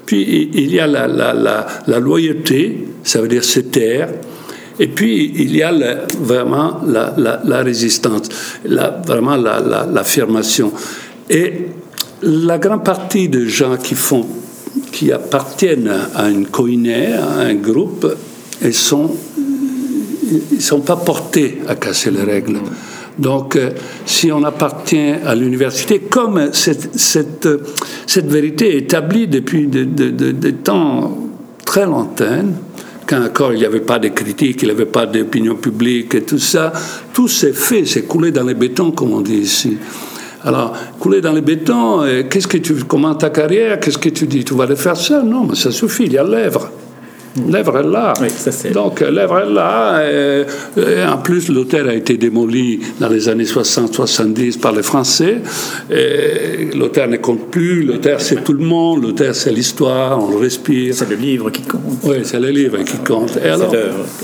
Puis 0.06 0.50
il 0.54 0.72
y 0.72 0.78
a 0.80 0.86
la, 0.86 1.98
loyauté, 2.00 2.86
ça 3.02 3.20
veut 3.20 3.28
dire 3.28 3.44
se 3.44 3.60
taire. 3.60 4.08
Et 4.78 4.86
puis 4.88 5.32
il 5.36 5.56
y 5.56 5.62
a 5.62 5.72
vraiment 6.20 6.80
la, 6.86 7.62
résistance, 7.62 8.28
vraiment 8.64 9.36
la- 9.36 9.60
la- 9.60 9.86
l'affirmation. 9.92 10.72
Et 11.28 11.52
la 12.22 12.58
grande 12.58 12.84
partie 12.84 13.28
des 13.28 13.48
gens 13.48 13.76
qui 13.76 13.94
font, 13.94 14.26
qui 14.92 15.12
appartiennent 15.12 15.92
à 16.14 16.28
une 16.28 16.46
coïnée, 16.46 17.12
à 17.14 17.40
un 17.40 17.54
groupe, 17.54 18.06
ils 18.62 18.74
sont, 18.74 19.10
ils 20.52 20.62
sont 20.62 20.80
pas 20.80 20.96
portés 20.96 21.58
à 21.68 21.74
casser 21.74 22.10
les 22.10 22.22
règles. 22.22 22.58
Donc, 23.18 23.56
euh, 23.56 23.70
si 24.04 24.30
on 24.30 24.42
appartient 24.44 25.12
à 25.24 25.34
l'université, 25.34 26.00
comme 26.00 26.50
cette, 26.52 26.98
cette, 26.98 27.48
cette 28.06 28.26
vérité 28.30 28.76
établie 28.76 29.26
depuis 29.26 29.66
des 29.66 29.86
de, 29.86 30.10
de- 30.10 30.32
de 30.32 30.50
temps 30.50 31.16
très 31.64 31.86
lointains, 31.86 32.44
quand 33.06 33.24
encore 33.24 33.52
il 33.52 33.60
n'y 33.60 33.64
avait 33.64 33.80
pas 33.80 33.98
de 33.98 34.08
critiques, 34.08 34.62
il 34.62 34.66
n'y 34.66 34.72
avait 34.72 34.84
pas 34.84 35.06
d'opinion 35.06 35.54
publique 35.54 36.14
et 36.14 36.22
tout 36.22 36.38
ça, 36.38 36.72
tout 37.14 37.28
s'est 37.28 37.52
fait, 37.52 37.86
c'est 37.86 38.02
coulé 38.02 38.32
dans 38.32 38.44
les 38.44 38.54
bétons, 38.54 38.90
comme 38.90 39.12
on 39.12 39.20
dit 39.22 39.38
ici. 39.38 39.78
Alors, 40.44 40.74
couler 41.00 41.20
dans 41.20 41.32
le 41.32 41.40
béton, 41.40 42.02
euh, 42.02 42.22
qu'est-ce 42.28 42.46
que 42.46 42.58
tu 42.58 42.74
commences 42.84 43.18
ta 43.18 43.30
carrière 43.30 43.80
Qu'est-ce 43.80 43.98
que 43.98 44.10
tu 44.10 44.26
dis 44.26 44.44
Tu 44.44 44.54
vas 44.54 44.64
aller 44.64 44.76
faire 44.76 44.96
ça 44.96 45.22
Non, 45.22 45.44
mais 45.44 45.54
ça 45.56 45.72
suffit, 45.72 46.04
il 46.04 46.12
y 46.12 46.18
a 46.18 46.22
l'œuvre. 46.22 46.70
L'œuvre 47.50 47.78
est 47.78 47.82
là. 47.82 48.12
Oui, 48.20 48.28
ça, 48.30 48.50
c'est- 48.52 48.70
Donc, 48.70 49.02
euh, 49.02 49.10
l'œuvre 49.10 49.40
est 49.40 49.52
là. 49.52 49.98
euh, 49.98 50.44
et 50.76 51.04
en 51.04 51.18
plus, 51.18 51.48
l'hôtel 51.48 51.88
a 51.88 51.94
été 51.94 52.16
démoli 52.16 52.80
dans 53.00 53.08
les 53.08 53.28
années 53.28 53.44
60-70 53.44 54.56
par 54.58 54.72
les 54.72 54.82
Français. 54.82 55.38
Et 55.90 56.74
L'hôtel 56.74 57.10
ne 57.10 57.16
compte 57.18 57.50
plus. 57.50 57.82
L'hôtel, 57.82 58.16
c'est 58.20 58.42
tout 58.44 58.52
le 58.52 58.64
monde. 58.64 59.02
L'hôtel, 59.02 59.34
c'est 59.34 59.52
l'histoire. 59.52 60.22
On 60.22 60.30
le 60.30 60.36
respire. 60.36 60.94
C'est 60.94 61.08
le 61.08 61.16
livre 61.16 61.50
qui 61.50 61.62
compte. 61.62 61.82
Oui, 62.04 62.16
c'est 62.22 62.40
le 62.40 62.48
livre 62.50 62.78
qui 62.84 62.96
compte. 62.98 63.38
Et 63.44 63.48
alors, 63.48 63.72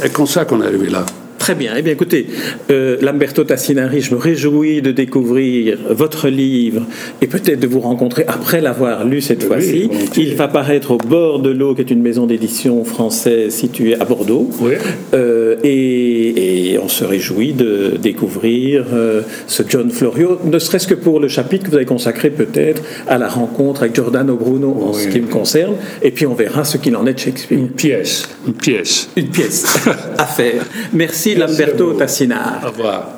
c'est 0.01 0.12
comme 0.12 0.27
ça 0.27 0.44
qu'on 0.44 0.61
est 0.62 0.66
arrivé 0.66 0.88
là. 0.88 1.05
Très 1.42 1.57
bien. 1.57 1.72
Eh 1.76 1.83
bien, 1.83 1.94
écoutez, 1.94 2.26
euh, 2.70 2.98
Lamberto 3.00 3.42
Tassinari, 3.42 4.00
je 4.00 4.14
me 4.14 4.20
réjouis 4.20 4.81
de 4.81 4.92
découvrir 4.92 5.76
votre 5.90 6.28
livre 6.28 6.83
et 7.20 7.26
peut-être 7.26 7.59
de 7.59 7.66
vous 7.66 7.81
rencontrer 7.81 8.24
après 8.28 8.61
l'avoir 8.61 9.05
lu 9.05 9.20
cette 9.20 9.42
fois-ci. 9.42 9.90
Il 10.16 10.37
va 10.37 10.46
paraître 10.46 10.92
au 10.92 10.98
bord 10.98 11.40
de 11.40 11.50
l'eau, 11.50 11.74
qui 11.74 11.81
est 11.81 11.90
une 11.90 12.00
maison 12.00 12.26
d'édition 12.26 12.85
française 12.85 13.52
située 13.52 14.00
à 14.00 14.05
Bordeaux. 14.05 14.50
Oui. 14.61 14.74
Euh, 15.14 15.57
et, 15.64 16.74
et 16.74 16.78
on 16.78 16.87
se 16.87 17.02
réjouit 17.02 17.55
de 17.55 17.94
découvrir 18.00 18.87
euh, 18.92 19.22
ce 19.48 19.64
John 19.68 19.90
Florio, 19.90 20.38
ne 20.44 20.61
serait-ce 20.61 20.87
que 20.87 20.94
pour 20.94 21.18
le 21.18 21.26
chapitre 21.26 21.64
que 21.64 21.70
vous 21.70 21.76
avez 21.76 21.87
consacré 21.87 22.31
peut-être 22.31 22.85
à 23.09 23.18
la 23.18 23.28
rencontre 23.28 23.83
avec 23.83 23.96
Giordano 23.96 24.37
Bruno 24.37 24.78
en 24.81 24.92
ce 24.92 25.09
qui 25.09 25.20
me 25.20 25.26
concerne. 25.26 25.74
Et 26.02 26.12
puis 26.12 26.24
on 26.24 26.35
verra 26.35 26.62
ce 26.62 26.76
qu'il 26.76 26.94
en 26.94 27.05
est 27.05 27.14
de 27.14 27.18
Shakespeare. 27.18 27.59
Une 27.59 27.70
pièce. 27.70 28.28
Une 28.46 28.55
pièce. 28.55 29.09
Une 29.16 29.26
pièce 29.26 29.88
à 30.18 30.26
faire. 30.26 30.64
Merci, 30.92 31.32
Lamberto 31.35 31.95
Tassinard. 31.95 32.61
Au 32.64 32.68
revoir. 32.68 33.16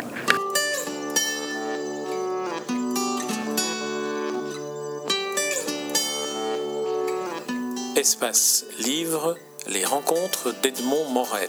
Espace 7.96 8.66
Livre, 8.84 9.36
les 9.72 9.84
rencontres 9.84 10.54
d'Edmond 10.62 11.08
Morel. 11.12 11.48